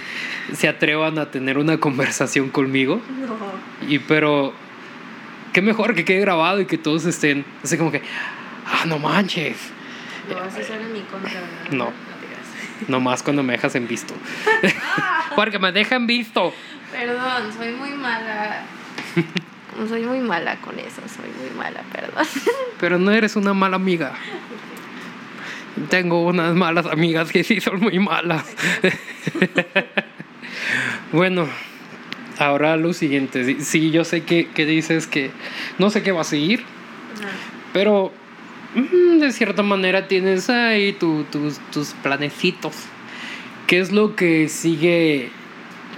se 0.52 0.68
atrevan 0.68 1.18
a 1.18 1.30
tener 1.30 1.58
una 1.58 1.78
conversación 1.78 2.50
conmigo. 2.50 3.00
Y 3.88 3.98
pero 4.00 4.52
qué 5.56 5.62
mejor 5.62 5.94
que 5.94 6.04
quede 6.04 6.20
grabado 6.20 6.60
y 6.60 6.66
que 6.66 6.76
todos 6.76 7.06
estén 7.06 7.42
así 7.64 7.78
como 7.78 7.90
que, 7.90 8.02
ah, 8.66 8.84
no 8.84 8.98
manches. 8.98 9.56
Lo 10.28 10.34
vas 10.36 10.54
a 10.54 10.60
en 10.60 10.92
mi 10.92 11.00
contra, 11.00 11.40
No. 11.70 11.92
No 12.88 13.00
más 13.00 13.22
cuando 13.22 13.42
me 13.42 13.54
dejas 13.54 13.74
en 13.74 13.88
visto. 13.88 14.12
Porque 15.34 15.58
me 15.58 15.72
dejan 15.72 16.06
visto. 16.06 16.52
Perdón, 16.92 17.50
soy 17.56 17.72
muy 17.72 17.92
mala. 17.92 18.64
Soy 19.88 20.02
muy 20.04 20.20
mala 20.20 20.56
con 20.56 20.78
eso, 20.78 21.02
soy 21.06 21.28
muy 21.38 21.50
mala, 21.54 21.82
perdón. 21.92 22.26
Pero 22.80 22.98
no 22.98 23.12
eres 23.12 23.36
una 23.36 23.52
mala 23.52 23.76
amiga. 23.76 24.12
Tengo 25.90 26.24
unas 26.24 26.54
malas 26.54 26.86
amigas 26.86 27.30
que 27.30 27.44
sí 27.44 27.60
son 27.60 27.80
muy 27.80 27.98
malas. 27.98 28.46
bueno, 31.12 31.46
ahora 32.38 32.76
lo 32.76 32.92
siguiente. 32.92 33.60
Sí, 33.60 33.90
yo 33.90 34.04
sé 34.04 34.24
que, 34.24 34.46
dices 34.66 35.06
que 35.06 35.30
no 35.78 35.90
sé 35.90 36.02
qué 36.02 36.12
va 36.12 36.22
a 36.22 36.24
seguir, 36.24 36.62
pero 37.72 38.12
mm, 38.74 39.18
de 39.18 39.32
cierta 39.32 39.62
manera 39.62 40.08
tienes 40.08 40.50
ahí 40.50 40.92
tus, 40.92 41.26
tus 41.72 41.88
planecitos. 42.02 42.74
¿Qué 43.66 43.80
es 43.80 43.90
lo 43.90 44.14
que 44.14 44.48
sigue 44.48 45.30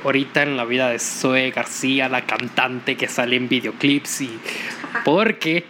ahorita 0.04 0.42
en 0.42 0.56
la 0.56 0.64
vida 0.64 0.88
de 0.88 0.98
Zoe 0.98 1.50
García, 1.50 2.08
la 2.08 2.24
cantante 2.24 2.96
que 2.96 3.08
sale 3.08 3.36
en 3.36 3.48
videoclips? 3.48 4.22
Y 4.22 4.30
¿Por 5.04 5.38
qué? 5.38 5.64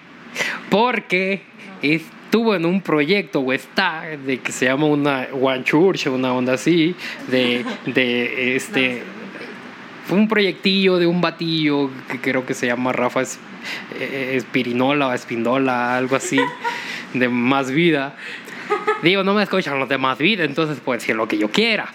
Porque 0.70 1.42
estuvo 1.82 2.54
en 2.54 2.66
un 2.66 2.82
proyecto 2.82 3.40
o 3.40 3.52
está 3.52 4.02
de 4.02 4.38
que 4.38 4.52
se 4.52 4.66
llama 4.66 4.86
una 4.86 5.28
One 5.32 5.64
Church, 5.64 6.06
una 6.06 6.32
onda 6.32 6.54
así, 6.54 6.94
de, 7.28 7.64
de 7.86 8.56
este 8.56 9.02
un 10.10 10.28
proyectillo 10.28 10.98
de 10.98 11.06
un 11.06 11.20
batillo 11.20 11.90
que 12.10 12.20
creo 12.20 12.46
que 12.46 12.54
se 12.54 12.66
llama 12.66 12.92
Rafa 12.92 13.22
eh, 13.22 14.32
Espirinola 14.34 15.08
o 15.08 15.12
Espindola, 15.12 15.96
algo 15.96 16.16
así, 16.16 16.38
de 17.14 17.28
más 17.28 17.70
vida. 17.70 18.16
Digo, 19.02 19.24
no 19.24 19.34
me 19.34 19.42
escuchan 19.42 19.78
los 19.78 19.88
de 19.88 19.98
más 19.98 20.18
vida, 20.18 20.44
entonces 20.44 20.78
puedo 20.80 20.98
decir 20.98 21.16
lo 21.16 21.28
que 21.28 21.38
yo 21.38 21.50
quiera. 21.50 21.92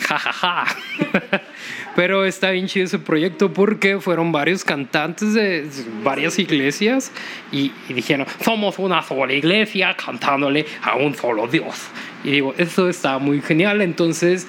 Ja, 0.00 0.18
ja, 0.18 0.32
ja. 0.32 0.64
Pero 1.96 2.26
está 2.26 2.50
bien 2.50 2.66
chido 2.66 2.84
ese 2.84 2.98
proyecto 2.98 3.52
porque 3.52 3.98
fueron 4.00 4.30
varios 4.30 4.62
cantantes 4.64 5.32
de 5.32 5.66
varias 6.04 6.38
iglesias 6.38 7.10
y, 7.50 7.72
y 7.88 7.94
dijeron, 7.94 8.26
somos 8.44 8.78
una 8.78 9.02
sola 9.02 9.32
iglesia 9.32 9.96
cantándole 9.96 10.66
a 10.82 10.96
un 10.96 11.14
solo 11.14 11.46
Dios. 11.46 11.86
Y 12.22 12.32
digo, 12.32 12.54
eso 12.58 12.88
está 12.90 13.18
muy 13.18 13.40
genial. 13.40 13.80
Entonces, 13.80 14.46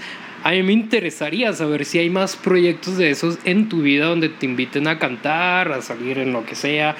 a 0.48 0.52
mí 0.52 0.64
me 0.64 0.72
interesaría 0.72 1.52
saber 1.52 1.84
si 1.84 2.00
hay 2.00 2.10
más 2.10 2.38
proyectos 2.38 2.96
de 2.96 3.10
esos 3.10 3.38
en 3.44 3.68
tu 3.68 3.82
vida 3.82 4.06
donde 4.06 4.30
te 4.30 4.46
inviten 4.46 4.88
a 4.88 4.98
cantar, 4.98 5.74
a 5.74 5.82
salir 5.82 6.20
en 6.20 6.32
lo 6.32 6.46
que 6.46 6.56
sea. 6.56 6.96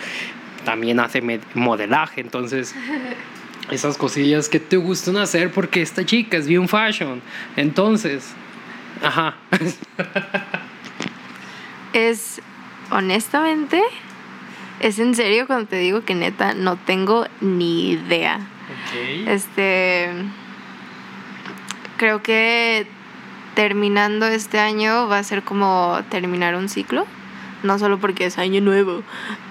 También 0.66 1.00
hace 1.00 1.24
modelaje, 1.54 2.20
entonces 2.20 2.76
esas 3.72 3.98
cosillas 3.98 4.50
que 4.50 4.60
te 4.60 4.76
gustan 4.76 5.16
hacer 5.16 5.50
porque 5.50 5.82
esta 5.82 6.06
chica 6.06 6.36
es 6.36 6.46
bien 6.46 6.68
fashion. 6.68 7.22
Entonces, 7.56 8.34
ajá. 9.02 9.38
Es, 11.94 12.42
honestamente, 12.92 13.82
es 14.82 15.00
en 15.00 15.16
serio 15.16 15.48
cuando 15.48 15.68
te 15.68 15.78
digo 15.78 16.02
que 16.02 16.16
neta 16.16 16.54
no 16.54 16.76
tengo 16.76 17.26
ni 17.40 17.92
idea. 17.92 18.42
Este, 19.26 20.10
creo 21.98 22.22
que 22.22 22.86
terminando 23.58 24.28
este 24.28 24.60
año 24.60 25.08
va 25.08 25.18
a 25.18 25.24
ser 25.24 25.42
como 25.42 26.00
terminar 26.12 26.56
un 26.56 26.70
ciclo. 26.70 27.08
No 27.64 27.80
solo 27.80 27.98
porque 27.98 28.28
es 28.28 28.38
año 28.38 28.62
nuevo, 28.62 29.02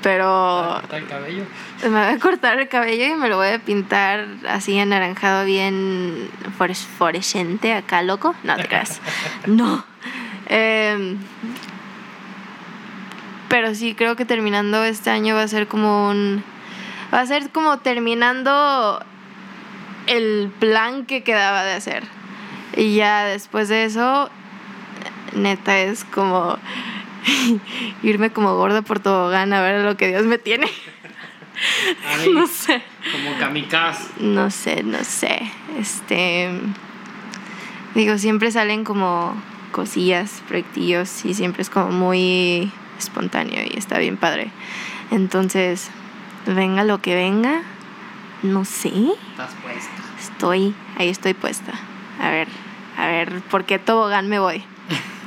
pero 0.00 0.80
el 0.92 1.08
cabello. 1.08 1.42
me 1.82 1.88
voy 1.88 2.14
a 2.14 2.18
cortar 2.20 2.56
el 2.60 2.68
cabello 2.68 3.04
y 3.04 3.16
me 3.16 3.28
lo 3.28 3.34
voy 3.34 3.48
a 3.48 3.58
pintar 3.58 4.28
así 4.48 4.78
anaranjado 4.78 5.44
bien 5.44 6.30
fluorescente 6.96 7.74
acá, 7.74 8.02
loco. 8.02 8.36
No 8.44 8.54
te 8.54 8.68
creas. 8.68 9.00
No. 9.48 9.84
Em, 10.48 11.18
pero 13.48 13.74
sí 13.74 13.96
creo 13.96 14.14
que 14.14 14.24
terminando 14.24 14.84
este 14.84 15.10
año 15.10 15.34
va 15.34 15.42
a 15.42 15.48
ser 15.48 15.66
como 15.66 16.08
un... 16.08 16.44
Va 17.12 17.22
a 17.22 17.26
ser 17.26 17.50
como 17.50 17.78
terminando 17.78 19.04
el 20.06 20.52
plan 20.60 21.06
que 21.06 21.24
quedaba 21.24 21.64
de 21.64 21.72
hacer. 21.72 22.04
Y 22.76 22.96
ya 22.96 23.24
después 23.24 23.68
de 23.68 23.84
eso, 23.84 24.30
neta 25.34 25.78
es 25.78 26.04
como 26.04 26.58
irme 28.02 28.30
como 28.30 28.54
gorda 28.54 28.82
por 28.82 29.00
tobogán 29.00 29.52
a 29.52 29.62
ver 29.62 29.82
lo 29.82 29.96
que 29.96 30.08
Dios 30.08 30.24
me 30.24 30.38
tiene. 30.38 30.68
No 32.34 32.46
sé. 32.46 32.82
como 33.12 33.38
kamikaze. 33.38 34.10
No 34.20 34.50
sé, 34.50 34.82
no 34.82 35.02
sé. 35.04 35.50
Este. 35.78 36.50
Digo, 37.94 38.18
siempre 38.18 38.50
salen 38.50 38.84
como 38.84 39.34
cosillas, 39.72 40.42
proyectillos 40.48 41.24
y 41.24 41.32
siempre 41.32 41.62
es 41.62 41.70
como 41.70 41.92
muy 41.92 42.70
espontáneo 42.98 43.62
y 43.64 43.78
está 43.78 43.98
bien 43.98 44.18
padre. 44.18 44.50
Entonces, 45.10 45.90
venga 46.46 46.84
lo 46.84 47.00
que 47.00 47.14
venga, 47.14 47.62
no 48.42 48.66
sé. 48.66 48.92
Estás 49.30 49.54
puesta. 49.62 49.90
Estoy, 50.20 50.74
ahí 50.98 51.08
estoy 51.08 51.32
puesta. 51.32 51.72
A 52.20 52.30
ver, 52.30 52.48
a 52.96 53.06
ver, 53.08 53.40
¿por 53.50 53.64
qué 53.64 53.78
tobogán 53.78 54.28
me 54.28 54.38
voy? 54.38 54.62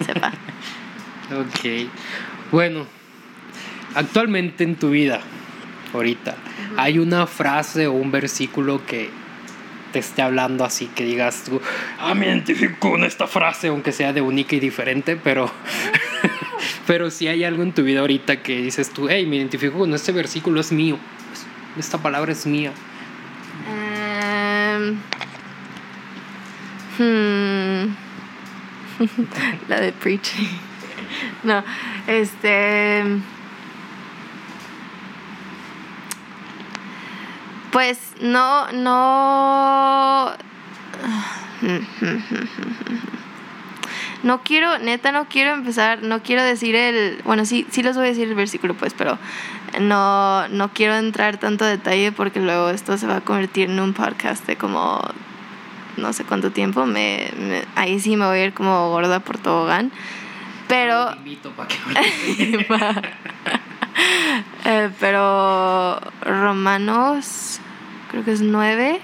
Sepa. 0.05 0.31
Ok. 1.29 1.87
Bueno, 2.51 2.87
actualmente 3.93 4.63
en 4.63 4.75
tu 4.75 4.89
vida, 4.89 5.21
ahorita, 5.93 6.35
¿hay 6.75 6.97
una 6.97 7.27
frase 7.27 7.85
o 7.85 7.91
un 7.91 8.09
versículo 8.09 8.83
que 8.87 9.11
te 9.91 9.99
esté 9.99 10.21
hablando 10.21 10.63
así, 10.65 10.87
que 10.87 11.03
digas 11.03 11.43
tú, 11.43 11.61
ah, 11.99 12.13
me 12.13 12.27
identifico 12.27 12.91
con 12.91 13.03
esta 13.03 13.27
frase, 13.27 13.67
aunque 13.67 13.91
sea 13.91 14.13
de 14.13 14.21
única 14.21 14.55
y 14.55 14.59
diferente, 14.59 15.15
pero, 15.15 15.51
pero 16.87 17.11
si 17.11 17.27
hay 17.27 17.43
algo 17.43 17.63
en 17.63 17.73
tu 17.73 17.83
vida 17.83 18.01
ahorita 18.01 18.41
que 18.41 18.61
dices 18.61 18.91
tú, 18.91 19.07
hey, 19.09 19.25
me 19.25 19.37
identifico 19.37 19.77
con 19.77 19.93
este 19.93 20.11
versículo, 20.11 20.61
es 20.61 20.71
mío, 20.71 20.97
esta 21.77 21.97
palabra 21.99 22.31
es 22.31 22.45
mía. 22.45 22.71
Em, 23.67 24.97
hmm. 26.99 27.95
La 29.67 29.79
de 29.79 29.91
preaching. 29.91 30.47
No, 31.43 31.63
este. 32.07 33.03
Pues 37.71 38.13
no, 38.21 38.71
no. 38.71 40.33
No 44.21 44.41
quiero, 44.43 44.79
neta, 44.79 45.13
no 45.13 45.29
quiero 45.29 45.53
empezar, 45.53 46.03
no 46.03 46.21
quiero 46.21 46.43
decir 46.43 46.75
el. 46.75 47.21
Bueno, 47.23 47.45
sí, 47.45 47.65
sí 47.71 47.81
les 47.81 47.95
voy 47.95 48.07
a 48.07 48.09
decir 48.09 48.27
el 48.27 48.35
versículo, 48.35 48.73
pues, 48.73 48.93
pero 48.93 49.17
no, 49.79 50.45
no 50.49 50.73
quiero 50.73 50.95
entrar 50.95 51.37
tanto 51.37 51.63
detalle 51.63 52.11
porque 52.11 52.41
luego 52.41 52.69
esto 52.69 52.97
se 52.97 53.07
va 53.07 53.17
a 53.17 53.21
convertir 53.21 53.69
en 53.69 53.79
un 53.79 53.93
podcast 53.93 54.45
de 54.45 54.57
como 54.57 54.99
no 55.99 56.13
sé 56.13 56.23
cuánto 56.23 56.51
tiempo. 56.51 56.85
Me, 56.85 57.31
me- 57.37 57.63
ahí 57.75 57.99
sí 57.99 58.15
me 58.15 58.25
voy 58.25 58.39
a 58.39 58.45
ir 58.45 58.53
como 58.53 58.89
gorda 58.89 59.19
por 59.19 59.37
tobogán. 59.37 59.91
Pero. 60.67 61.11
Te 61.11 61.17
invito 61.17 61.51
para 61.51 61.67
que 61.67 61.77
Eh, 64.65 64.89
pero 64.99 65.99
Romanos, 66.21 67.59
creo 68.11 68.23
que 68.23 68.31
es 68.31 68.41
9, 68.41 68.99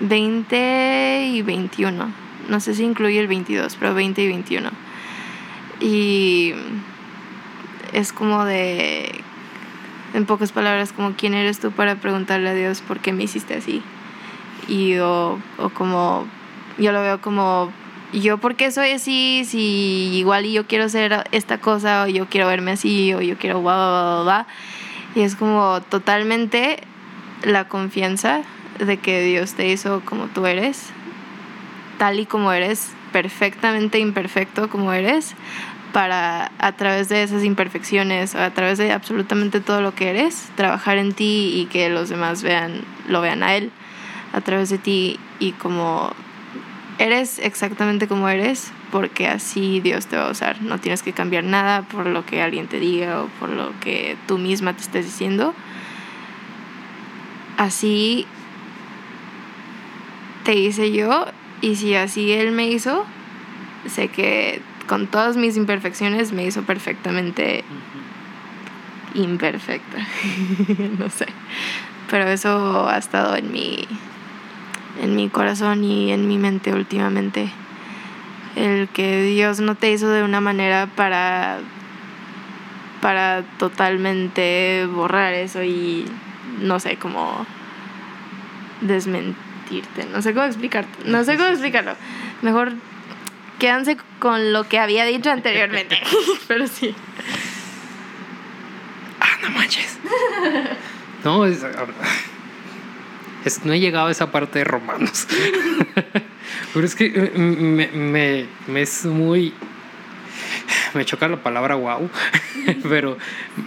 20 0.00 1.26
y 1.32 1.42
21. 1.42 2.08
No 2.48 2.60
sé 2.60 2.74
si 2.74 2.84
incluye 2.84 3.18
el 3.18 3.26
22, 3.26 3.76
pero 3.76 3.94
20 3.94 4.22
y 4.22 4.26
21. 4.28 4.70
Y 5.80 6.54
es 7.92 8.12
como 8.12 8.44
de, 8.44 9.20
en 10.12 10.26
pocas 10.26 10.52
palabras, 10.52 10.92
como 10.92 11.12
quién 11.14 11.34
eres 11.34 11.58
tú 11.60 11.72
para 11.72 11.96
preguntarle 11.96 12.50
a 12.50 12.54
Dios 12.54 12.80
por 12.82 13.00
qué 13.00 13.12
me 13.12 13.24
hiciste 13.24 13.54
así. 13.54 13.82
Y 14.68 14.98
o, 14.98 15.38
o 15.58 15.68
como, 15.70 16.26
yo 16.78 16.92
lo 16.92 17.02
veo 17.02 17.20
como, 17.20 17.72
yo 18.12 18.38
por 18.38 18.54
qué 18.54 18.70
soy 18.70 18.92
así, 18.92 19.44
si 19.44 20.10
igual 20.14 20.46
yo 20.46 20.66
quiero 20.66 20.88
ser 20.88 21.24
esta 21.32 21.58
cosa, 21.58 22.04
o 22.04 22.06
yo 22.06 22.26
quiero 22.26 22.46
verme 22.46 22.72
así, 22.72 23.12
o 23.14 23.20
yo 23.20 23.36
quiero 23.36 23.60
bla, 23.62 23.74
bla, 23.74 24.02
bla, 24.02 24.22
bla. 24.22 24.46
Y 25.14 25.20
es 25.22 25.36
como 25.36 25.80
totalmente 25.82 26.80
la 27.42 27.68
confianza 27.68 28.42
de 28.78 28.96
que 28.98 29.22
Dios 29.22 29.54
te 29.54 29.68
hizo 29.68 30.02
como 30.04 30.26
tú 30.26 30.46
eres, 30.46 30.90
tal 31.98 32.18
y 32.18 32.26
como 32.26 32.52
eres, 32.52 32.92
perfectamente 33.12 33.98
imperfecto 33.98 34.68
como 34.68 34.92
eres, 34.92 35.34
para 35.92 36.50
a 36.58 36.72
través 36.72 37.08
de 37.08 37.22
esas 37.22 37.44
imperfecciones, 37.44 38.34
a 38.34 38.50
través 38.50 38.78
de 38.78 38.92
absolutamente 38.92 39.60
todo 39.60 39.80
lo 39.80 39.94
que 39.94 40.10
eres, 40.10 40.48
trabajar 40.56 40.98
en 40.98 41.12
ti 41.12 41.52
y 41.54 41.66
que 41.66 41.88
los 41.88 42.08
demás 42.08 42.42
vean, 42.42 42.82
lo 43.06 43.20
vean 43.20 43.44
a 43.44 43.54
Él 43.54 43.70
a 44.34 44.40
través 44.40 44.68
de 44.68 44.78
ti 44.78 45.18
y 45.38 45.52
como 45.52 46.10
eres 46.98 47.38
exactamente 47.38 48.08
como 48.08 48.28
eres, 48.28 48.72
porque 48.90 49.28
así 49.28 49.80
Dios 49.80 50.06
te 50.06 50.16
va 50.16 50.28
a 50.28 50.30
usar. 50.30 50.60
No 50.62 50.78
tienes 50.78 51.02
que 51.02 51.12
cambiar 51.12 51.44
nada 51.44 51.82
por 51.82 52.06
lo 52.06 52.24
que 52.26 52.42
alguien 52.42 52.66
te 52.66 52.78
diga 52.78 53.22
o 53.22 53.28
por 53.40 53.48
lo 53.48 53.72
que 53.80 54.16
tú 54.26 54.38
misma 54.38 54.74
te 54.74 54.82
estés 54.82 55.04
diciendo. 55.04 55.54
Así 57.56 58.26
te 60.44 60.54
hice 60.54 60.92
yo 60.92 61.26
y 61.60 61.76
si 61.76 61.94
así 61.94 62.32
Él 62.32 62.52
me 62.52 62.68
hizo, 62.68 63.04
sé 63.86 64.08
que 64.08 64.60
con 64.88 65.06
todas 65.06 65.36
mis 65.36 65.56
imperfecciones 65.56 66.32
me 66.32 66.44
hizo 66.44 66.62
perfectamente 66.62 67.64
imperfecta. 69.14 69.98
no 70.98 71.08
sé. 71.08 71.26
Pero 72.10 72.28
eso 72.28 72.88
ha 72.88 72.98
estado 72.98 73.34
en 73.36 73.50
mi 73.50 73.86
en 75.02 75.16
mi 75.16 75.28
corazón 75.28 75.84
y 75.84 76.12
en 76.12 76.28
mi 76.28 76.38
mente 76.38 76.72
últimamente. 76.72 77.50
El 78.56 78.88
que 78.88 79.22
Dios 79.22 79.60
no 79.60 79.74
te 79.74 79.90
hizo 79.90 80.08
de 80.08 80.22
una 80.22 80.40
manera 80.40 80.88
para 80.94 81.58
para 83.00 83.42
totalmente 83.58 84.86
borrar 84.90 85.34
eso 85.34 85.62
y 85.62 86.06
no 86.60 86.80
sé 86.80 86.96
cómo 86.96 87.44
desmentirte. 88.80 90.06
No 90.10 90.22
sé 90.22 90.32
cómo 90.32 90.46
explicarte. 90.46 91.04
No 91.04 91.22
sé 91.22 91.36
cómo 91.36 91.48
explicarlo. 91.50 91.96
Mejor 92.40 92.72
quédanse 93.58 93.98
con 94.18 94.54
lo 94.54 94.68
que 94.68 94.78
había 94.78 95.04
dicho 95.04 95.30
anteriormente. 95.30 96.00
Pero 96.48 96.66
sí. 96.66 96.94
Ah, 99.20 99.36
no 99.42 99.50
manches. 99.50 99.98
No, 101.24 101.44
es, 101.44 101.62
es- 103.44 103.64
no 103.64 103.72
he 103.72 103.80
llegado 103.80 104.06
a 104.08 104.10
esa 104.10 104.30
parte 104.30 104.58
de 104.60 104.64
romanos. 104.64 105.26
Pero 106.74 106.86
es 106.86 106.94
que 106.94 107.06
eh, 107.06 107.32
me, 107.38 107.86
me- 107.88 108.46
me 108.66 108.82
es 108.82 109.04
muy. 109.04 109.52
me 110.94 111.04
choca 111.04 111.26
la 111.28 111.42
palabra 111.42 111.74
wow, 111.76 112.08
pero 112.88 113.16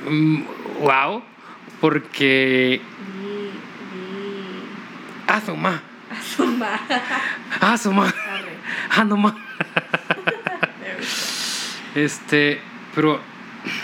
mm, 0.10 0.42
wow, 0.82 1.22
porque... 1.82 2.82
Di, 3.22 3.28
di. 4.00 4.64
Asoma, 5.28 5.82
Asoma. 6.10 6.80
asoma, 7.60 8.08
Arre. 8.08 8.54
ah, 8.92 9.04
no 9.04 9.18
ma. 9.18 9.36
There 10.82 10.96
we 10.98 11.02
go. 11.02 12.02
Este, 12.02 12.62
pero 12.96 13.20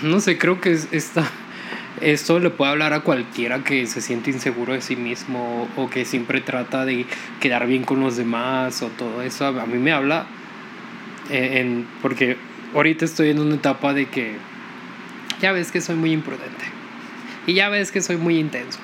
no 0.01 0.19
sé, 0.21 0.37
creo 0.37 0.61
que 0.61 0.71
es- 0.71 0.87
esta, 0.91 1.23
esto 2.01 2.39
le 2.39 2.49
puede 2.49 2.71
hablar 2.71 2.93
a 2.93 3.01
cualquiera 3.01 3.63
que 3.63 3.85
se 3.87 4.01
siente 4.01 4.31
inseguro 4.31 4.73
de 4.73 4.81
sí 4.81 4.95
mismo 4.95 5.67
o 5.77 5.89
que 5.89 6.05
siempre 6.05 6.41
trata 6.41 6.85
de 6.85 7.05
quedar 7.39 7.67
bien 7.67 7.83
con 7.83 7.99
los 7.99 8.17
demás 8.17 8.81
o 8.81 8.87
todo 8.87 9.21
eso. 9.21 9.45
A 9.47 9.65
mí 9.65 9.77
me 9.77 9.91
habla 9.91 10.25
en, 11.29 11.43
en- 11.57 11.87
porque 12.01 12.37
ahorita 12.73 13.05
estoy 13.05 13.29
en 13.29 13.39
una 13.39 13.55
etapa 13.55 13.93
de 13.93 14.07
que 14.07 14.35
ya 15.41 15.51
ves 15.51 15.71
que 15.71 15.81
soy 15.81 15.95
muy 15.95 16.11
imprudente 16.11 16.65
y 17.45 17.53
ya 17.53 17.69
ves 17.69 17.91
que 17.91 18.01
soy 18.01 18.17
muy 18.17 18.37
intenso. 18.37 18.79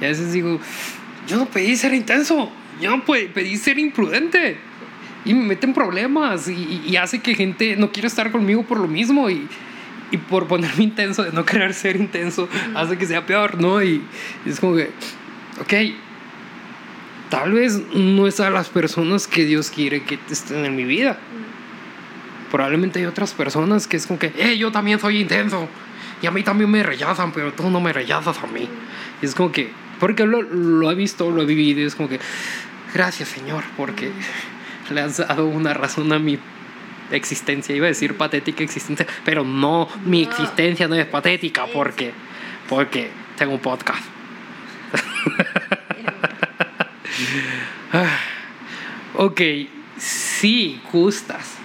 Y 0.00 0.04
a 0.04 0.08
veces 0.08 0.32
digo, 0.32 0.58
yo 1.26 1.36
no 1.36 1.46
pedí 1.46 1.76
ser 1.76 1.92
intenso, 1.94 2.50
yo 2.80 2.90
no 2.96 3.04
pe- 3.04 3.28
pedí 3.32 3.56
ser 3.56 3.78
imprudente. 3.78 4.56
Y 5.24 5.34
me 5.34 5.44
meten 5.46 5.74
problemas 5.74 6.48
y, 6.48 6.52
y- 6.52 6.82
y 6.90 6.96
hace 6.96 7.20
que 7.20 7.34
gente 7.34 7.76
no 7.76 7.90
quiera 7.92 8.06
estar 8.08 8.30
conmigo 8.30 8.62
por 8.64 8.78
lo 8.78 8.86
mismo 8.88 9.28
y, 9.28 9.46
y 10.10 10.16
por 10.16 10.46
ponerme 10.46 10.84
intenso, 10.84 11.22
de 11.22 11.32
no 11.32 11.44
querer 11.44 11.74
ser 11.74 11.96
intenso, 11.96 12.48
hace 12.74 12.96
que 12.96 13.06
sea 13.06 13.26
peor, 13.26 13.60
¿no? 13.60 13.82
Y, 13.82 14.02
y 14.44 14.50
es 14.50 14.60
como 14.60 14.76
que, 14.76 14.90
ok, 15.60 15.94
tal 17.30 17.52
vez 17.52 17.80
no 17.94 18.26
es 18.26 18.40
a 18.40 18.50
las 18.50 18.68
personas 18.68 19.26
que 19.26 19.44
Dios 19.44 19.70
quiere 19.70 20.02
que 20.04 20.18
estén 20.30 20.64
en 20.64 20.76
mi 20.76 20.84
vida. 20.84 21.18
Probablemente 22.50 23.00
hay 23.00 23.04
otras 23.04 23.34
personas 23.34 23.86
que 23.86 23.98
es 23.98 24.06
como 24.06 24.18
que, 24.18 24.32
eh, 24.36 24.56
yo 24.56 24.72
también 24.72 24.98
soy 24.98 25.20
intenso. 25.20 25.68
Y 26.22 26.26
a 26.26 26.30
mí 26.30 26.42
también 26.42 26.70
me 26.70 26.82
rechazan, 26.82 27.32
pero 27.32 27.52
tú 27.52 27.70
no 27.70 27.80
me 27.80 27.92
rechazas 27.92 28.38
a 28.42 28.46
mí. 28.46 28.68
Y 29.20 29.26
es 29.26 29.34
como 29.34 29.52
que, 29.52 29.70
porque 30.00 30.26
lo, 30.26 30.42
lo 30.42 30.90
he 30.90 30.94
visto, 30.94 31.30
lo 31.30 31.42
he 31.42 31.44
vivido, 31.44 31.80
y 31.80 31.84
es 31.84 31.94
como 31.94 32.08
que, 32.08 32.18
gracias 32.94 33.28
Señor, 33.28 33.64
porque 33.76 34.10
le 34.90 35.00
has 35.02 35.18
dado 35.18 35.46
una 35.46 35.74
razón 35.74 36.12
a 36.12 36.18
mi 36.18 36.38
existencia. 37.10 37.74
Iba 37.74 37.86
a 37.86 37.88
decir 37.88 38.16
patética 38.16 38.62
existencia, 38.62 39.06
pero 39.24 39.44
no, 39.44 39.88
mi 40.04 40.22
existencia 40.22 40.88
no 40.88 40.94
es 40.94 41.06
patética 41.06 41.66
porque, 41.66 42.12
porque 42.68 43.10
tengo 43.36 43.54
un 43.54 43.60
podcast. 43.60 44.02
Ok, 49.20 49.40
si 49.96 50.80
gustas, 50.92 51.56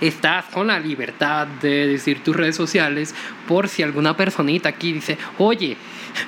estás 0.00 0.46
con 0.46 0.68
la 0.68 0.80
libertad 0.80 1.46
de 1.46 1.86
decir 1.86 2.24
tus 2.24 2.34
redes 2.34 2.56
sociales 2.56 3.14
por 3.46 3.68
si 3.68 3.82
alguna 3.82 4.16
personita 4.16 4.70
aquí 4.70 4.94
dice, 4.94 5.18
oye, 5.36 5.76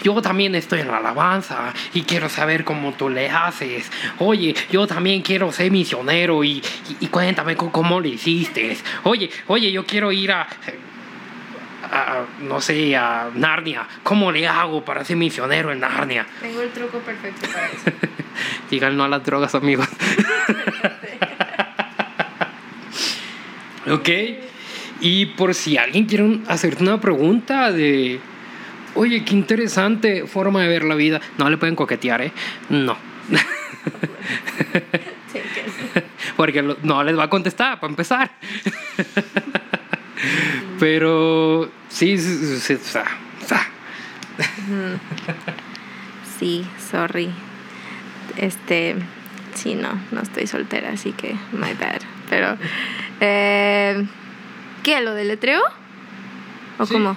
yo 0.02 0.20
también 0.22 0.54
estoy 0.54 0.80
en 0.80 0.88
la 0.88 0.98
alabanza 0.98 1.72
y 1.92 2.02
quiero 2.02 2.28
saber 2.28 2.64
cómo 2.64 2.92
tú 2.92 3.08
le 3.08 3.30
haces. 3.30 3.90
Oye, 4.18 4.54
yo 4.70 4.86
también 4.86 5.22
quiero 5.22 5.50
ser 5.52 5.70
misionero 5.70 6.44
y, 6.44 6.58
y- 6.58 6.62
y 7.00 7.06
cuéntame 7.08 7.56
cómo 7.56 8.00
le 8.00 8.08
hiciste. 8.10 8.76
Oye, 9.04 9.30
oye, 9.46 9.70
yo 9.72 9.84
quiero 9.86 10.12
ir 10.12 10.32
a, 10.32 10.46
a, 11.90 12.24
no 12.40 12.60
sé, 12.60 12.96
a 12.96 13.28
Narnia. 13.34 13.86
¿Cómo 14.02 14.32
le 14.32 14.46
hago 14.48 14.84
para 14.84 15.04
ser 15.04 15.16
misionero 15.16 15.72
en 15.72 15.80
Narnia? 15.80 16.26
Tengo 16.40 16.60
el 16.62 16.70
truco 16.70 16.98
perfecto 17.00 17.46
para 17.52 17.66
eso. 17.68 17.90
Digan 18.70 18.96
no 18.96 19.04
a 19.04 19.08
las 19.08 19.24
drogas, 19.24 19.54
amigos. 19.54 19.88
ok. 23.90 24.08
Y 25.00 25.26
por 25.26 25.54
si 25.54 25.76
alguien 25.76 26.06
quiere 26.06 26.38
hacerte 26.48 26.82
una 26.82 27.00
pregunta 27.00 27.70
de, 27.70 28.20
oye, 28.94 29.24
qué 29.24 29.34
interesante 29.34 30.26
forma 30.26 30.62
de 30.62 30.68
ver 30.68 30.84
la 30.84 30.94
vida, 30.94 31.20
no 31.38 31.48
le 31.50 31.56
pueden 31.56 31.76
coquetear, 31.76 32.22
¿eh? 32.22 32.32
No. 32.68 32.96
Porque 36.36 36.62
no 36.62 37.04
les 37.04 37.16
va 37.18 37.24
a 37.24 37.30
contestar, 37.30 37.80
para 37.80 37.90
empezar. 37.90 38.30
Pero 40.80 41.70
sí, 41.88 42.18
sí, 42.18 42.58
sí, 42.60 42.76
Sí, 46.38 46.66
sorry. 46.90 47.30
Este, 48.36 48.96
sí, 49.54 49.74
no, 49.74 49.98
no 50.10 50.20
estoy 50.22 50.46
soltera, 50.46 50.90
así 50.90 51.12
que 51.12 51.34
my 51.52 51.74
bad. 51.78 52.00
Pero, 52.28 52.56
eh, 53.20 54.04
¿qué? 54.82 55.00
¿Lo 55.00 55.14
deletreo? 55.14 55.62
¿O 56.78 56.86
Sí. 56.86 56.94
cómo? 56.94 57.16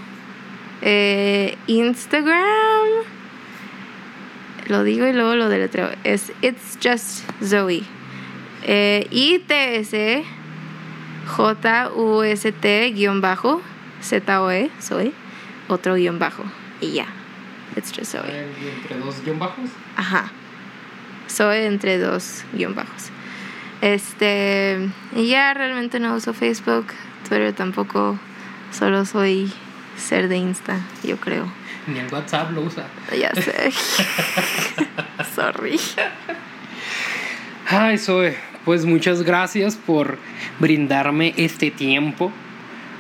Eh, 0.90 1.58
Instagram. 1.68 2.88
Lo 4.68 4.86
digo 4.86 5.06
y 5.06 5.12
luego 5.12 5.36
lo 5.36 5.50
deletreo. 5.50 5.90
Es 6.06 6.32
It's 6.42 6.78
Just 6.82 7.30
Zoe. 7.44 7.84
Eh, 8.64 9.06
ITS 9.12 10.26
J-U-S-T 11.28 12.92
guion 12.92 13.20
bajo 13.20 13.62
Z-O-E, 14.02 14.70
Zoe. 14.82 15.12
Otro 15.68 15.96
guion 15.96 16.20
bajo. 16.20 16.44
Y 16.80 16.94
ya. 16.94 17.08
It's 17.76 17.92
Just 17.92 18.14
Zoe. 18.14 18.48
entre 18.48 18.98
dos 18.98 19.22
guion 19.26 19.40
bajos. 19.40 19.70
Ajá. 19.98 20.32
Soy 21.28 21.66
entre 21.66 21.98
dos 21.98 22.46
guion 22.54 22.76
bajos. 22.76 23.10
Este. 23.82 24.90
Y 25.14 25.28
ya 25.28 25.54
realmente 25.54 26.00
no 26.00 26.16
uso 26.16 26.34
Facebook, 26.34 26.88
Twitter 27.28 27.52
tampoco. 27.52 28.18
Solo 28.72 29.04
soy 29.04 29.52
ser 29.98 30.28
de 30.28 30.38
Insta, 30.38 30.80
yo 31.04 31.18
creo. 31.18 31.52
Ni 31.88 32.00
el 32.00 32.12
WhatsApp 32.12 32.52
lo 32.52 32.62
usa. 32.62 32.88
Ya 33.18 33.34
sé. 33.34 33.72
Sorry. 35.36 35.80
Ay, 37.68 37.98
Zoe, 37.98 38.36
pues 38.66 38.86
muchas 38.86 39.24
gracias 39.24 39.76
por 39.76 40.18
brindarme 40.60 41.34
este 41.38 41.72
tiempo. 41.72 42.32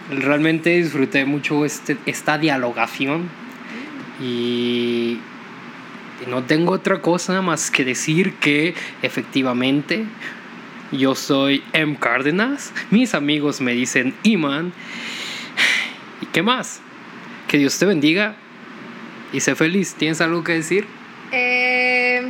Realmente 0.10 0.70
disfruté 0.72 1.26
mucho 1.26 1.66
este, 1.66 1.98
esta 2.06 2.38
dialogación 2.38 3.30
y 4.22 5.20
y 6.26 6.30
no 6.30 6.44
tengo 6.44 6.74
otra 6.74 7.02
cosa 7.02 7.42
más 7.42 7.70
que 7.70 7.86
decir 7.86 8.34
que 8.36 8.74
efectivamente 9.02 10.06
yo 10.92 11.16
soy 11.16 11.64
M. 11.74 11.98
Cárdenas, 12.00 12.74
mis 12.90 13.14
amigos 13.14 13.62
me 13.62 13.74
dicen 13.74 14.16
Iman. 14.24 14.74
¿Y 16.22 16.26
qué 16.28 16.42
más? 16.42 16.82
Que 17.48 17.58
Dios 17.58 17.78
te 17.80 17.86
bendiga 17.86 18.36
y 19.32 19.40
sé 19.40 19.56
feliz. 19.56 19.96
¿Tienes 19.96 20.22
algo 20.22 20.44
que 20.44 20.54
decir? 20.54 20.86
Eh, 21.32 22.22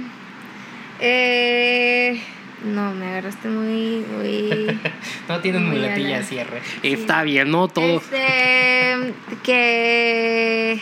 eh, 1.00 2.22
no, 2.66 2.94
me 2.94 3.08
agarraste 3.08 3.48
muy. 3.48 4.06
muy 4.06 4.80
No 5.30 5.40
tienes 5.40 5.62
Muy 5.62 5.80
muletilla 5.80 6.24
cierre. 6.24 6.62
Está 6.84 7.24
bien, 7.24 7.52
no 7.52 7.68
todo. 7.68 7.98
Este. 7.98 9.14
Que. 9.44 10.80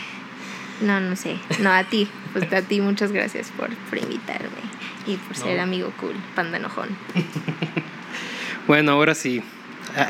No, 0.81 0.99
no 0.99 1.15
sé. 1.15 1.38
No, 1.59 1.71
a 1.71 1.83
ti. 1.86 2.07
Pues 2.33 2.51
a 2.51 2.61
ti, 2.61 2.81
muchas 2.81 3.11
gracias 3.11 3.51
por, 3.55 3.69
por 3.73 3.97
invitarme 3.97 4.49
y 5.07 5.15
por 5.15 5.38
ser 5.38 5.59
amigo 5.59 5.93
cool, 5.99 6.15
panda 6.36 6.57
enojón. 6.57 6.89
Bueno, 8.67 8.93
ahora 8.93 9.13
sí. 9.13 9.43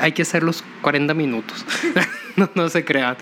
Hay 0.00 0.12
que 0.12 0.22
hacer 0.22 0.42
los 0.42 0.64
40 0.80 1.12
minutos. 1.12 1.66
no, 2.36 2.48
no 2.54 2.70
se 2.70 2.86
crean. 2.86 3.16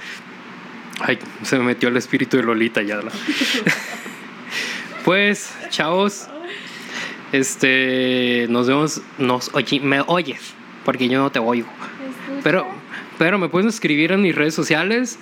Ay, 1.00 1.18
se 1.42 1.58
me 1.58 1.64
metió 1.64 1.88
el 1.88 1.96
espíritu 1.96 2.36
de 2.36 2.42
Lolita 2.44 2.82
ya. 2.82 2.96
la- 2.96 3.10
pues, 5.04 5.52
chavos. 5.70 6.28
Este, 7.32 8.46
nos 8.48 8.68
vemos, 8.68 9.00
nos 9.18 9.50
oye, 9.54 9.80
me 9.80 10.00
oyes, 10.06 10.54
porque 10.84 11.08
yo 11.08 11.18
no 11.20 11.30
te 11.32 11.40
oigo. 11.40 11.68
Pero, 12.44 12.66
pero 13.18 13.38
me 13.38 13.48
pueden 13.48 13.68
escribir 13.68 14.12
en 14.12 14.22
mis 14.22 14.34
redes 14.34 14.54
sociales. 14.54 15.18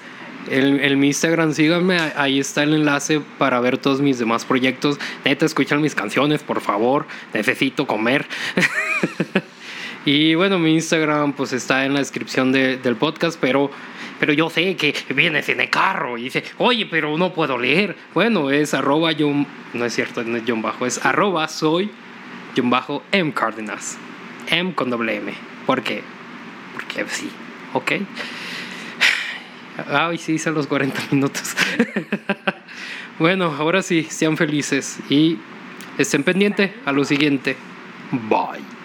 En, 0.50 0.80
en 0.80 0.98
mi 0.98 1.06
Instagram, 1.06 1.54
síganme. 1.54 1.98
Ahí 2.16 2.38
está 2.40 2.64
el 2.64 2.74
enlace 2.74 3.20
para 3.38 3.60
ver 3.60 3.78
todos 3.78 4.00
mis 4.02 4.18
demás 4.18 4.44
proyectos. 4.44 4.98
Neta, 5.24 5.46
escuchan 5.46 5.80
mis 5.80 5.94
canciones, 5.94 6.42
por 6.42 6.60
favor. 6.60 7.06
Necesito 7.32 7.86
comer. 7.86 8.26
y 10.04 10.34
bueno, 10.34 10.58
mi 10.58 10.74
Instagram 10.74 11.32
pues 11.32 11.52
está 11.52 11.86
en 11.86 11.94
la 11.94 12.00
descripción 12.00 12.52
de- 12.52 12.76
del 12.76 12.96
podcast, 12.96 13.38
pero, 13.40 13.70
pero 14.22 14.34
yo 14.34 14.48
sé 14.50 14.76
que 14.76 14.94
vienes 15.16 15.48
en 15.48 15.60
el 15.60 15.68
carro 15.68 16.16
y 16.16 16.22
dice, 16.22 16.44
oye, 16.58 16.86
pero 16.86 17.18
no 17.18 17.34
puedo 17.34 17.58
leer. 17.58 17.96
Bueno, 18.14 18.52
es 18.52 18.72
arroba 18.72 19.10
yo, 19.10 19.32
no 19.72 19.84
es 19.84 19.92
cierto, 19.92 20.22
no 20.22 20.36
es 20.36 20.44
bajo, 20.62 20.86
es 20.86 21.04
arroba 21.04 21.48
soy 21.48 21.90
John 22.56 22.70
bajo 22.70 23.02
M 23.10 23.32
Cárdenas. 23.32 23.98
M 24.48 24.76
con 24.76 24.90
doble 24.90 25.16
M. 25.16 25.34
¿Por 25.66 25.82
qué? 25.82 26.04
Porque 26.72 27.04
sí, 27.08 27.32
¿ok? 27.72 27.92
Ay, 29.90 30.18
sí, 30.18 30.34
hice 30.34 30.52
los 30.52 30.68
40 30.68 31.02
minutos. 31.10 31.56
bueno, 33.18 33.52
ahora 33.58 33.82
sí, 33.82 34.04
sean 34.08 34.36
felices 34.36 35.00
y 35.10 35.36
estén 35.98 36.22
pendientes 36.22 36.70
a 36.84 36.92
lo 36.92 37.04
siguiente. 37.04 37.56
Bye. 38.12 38.81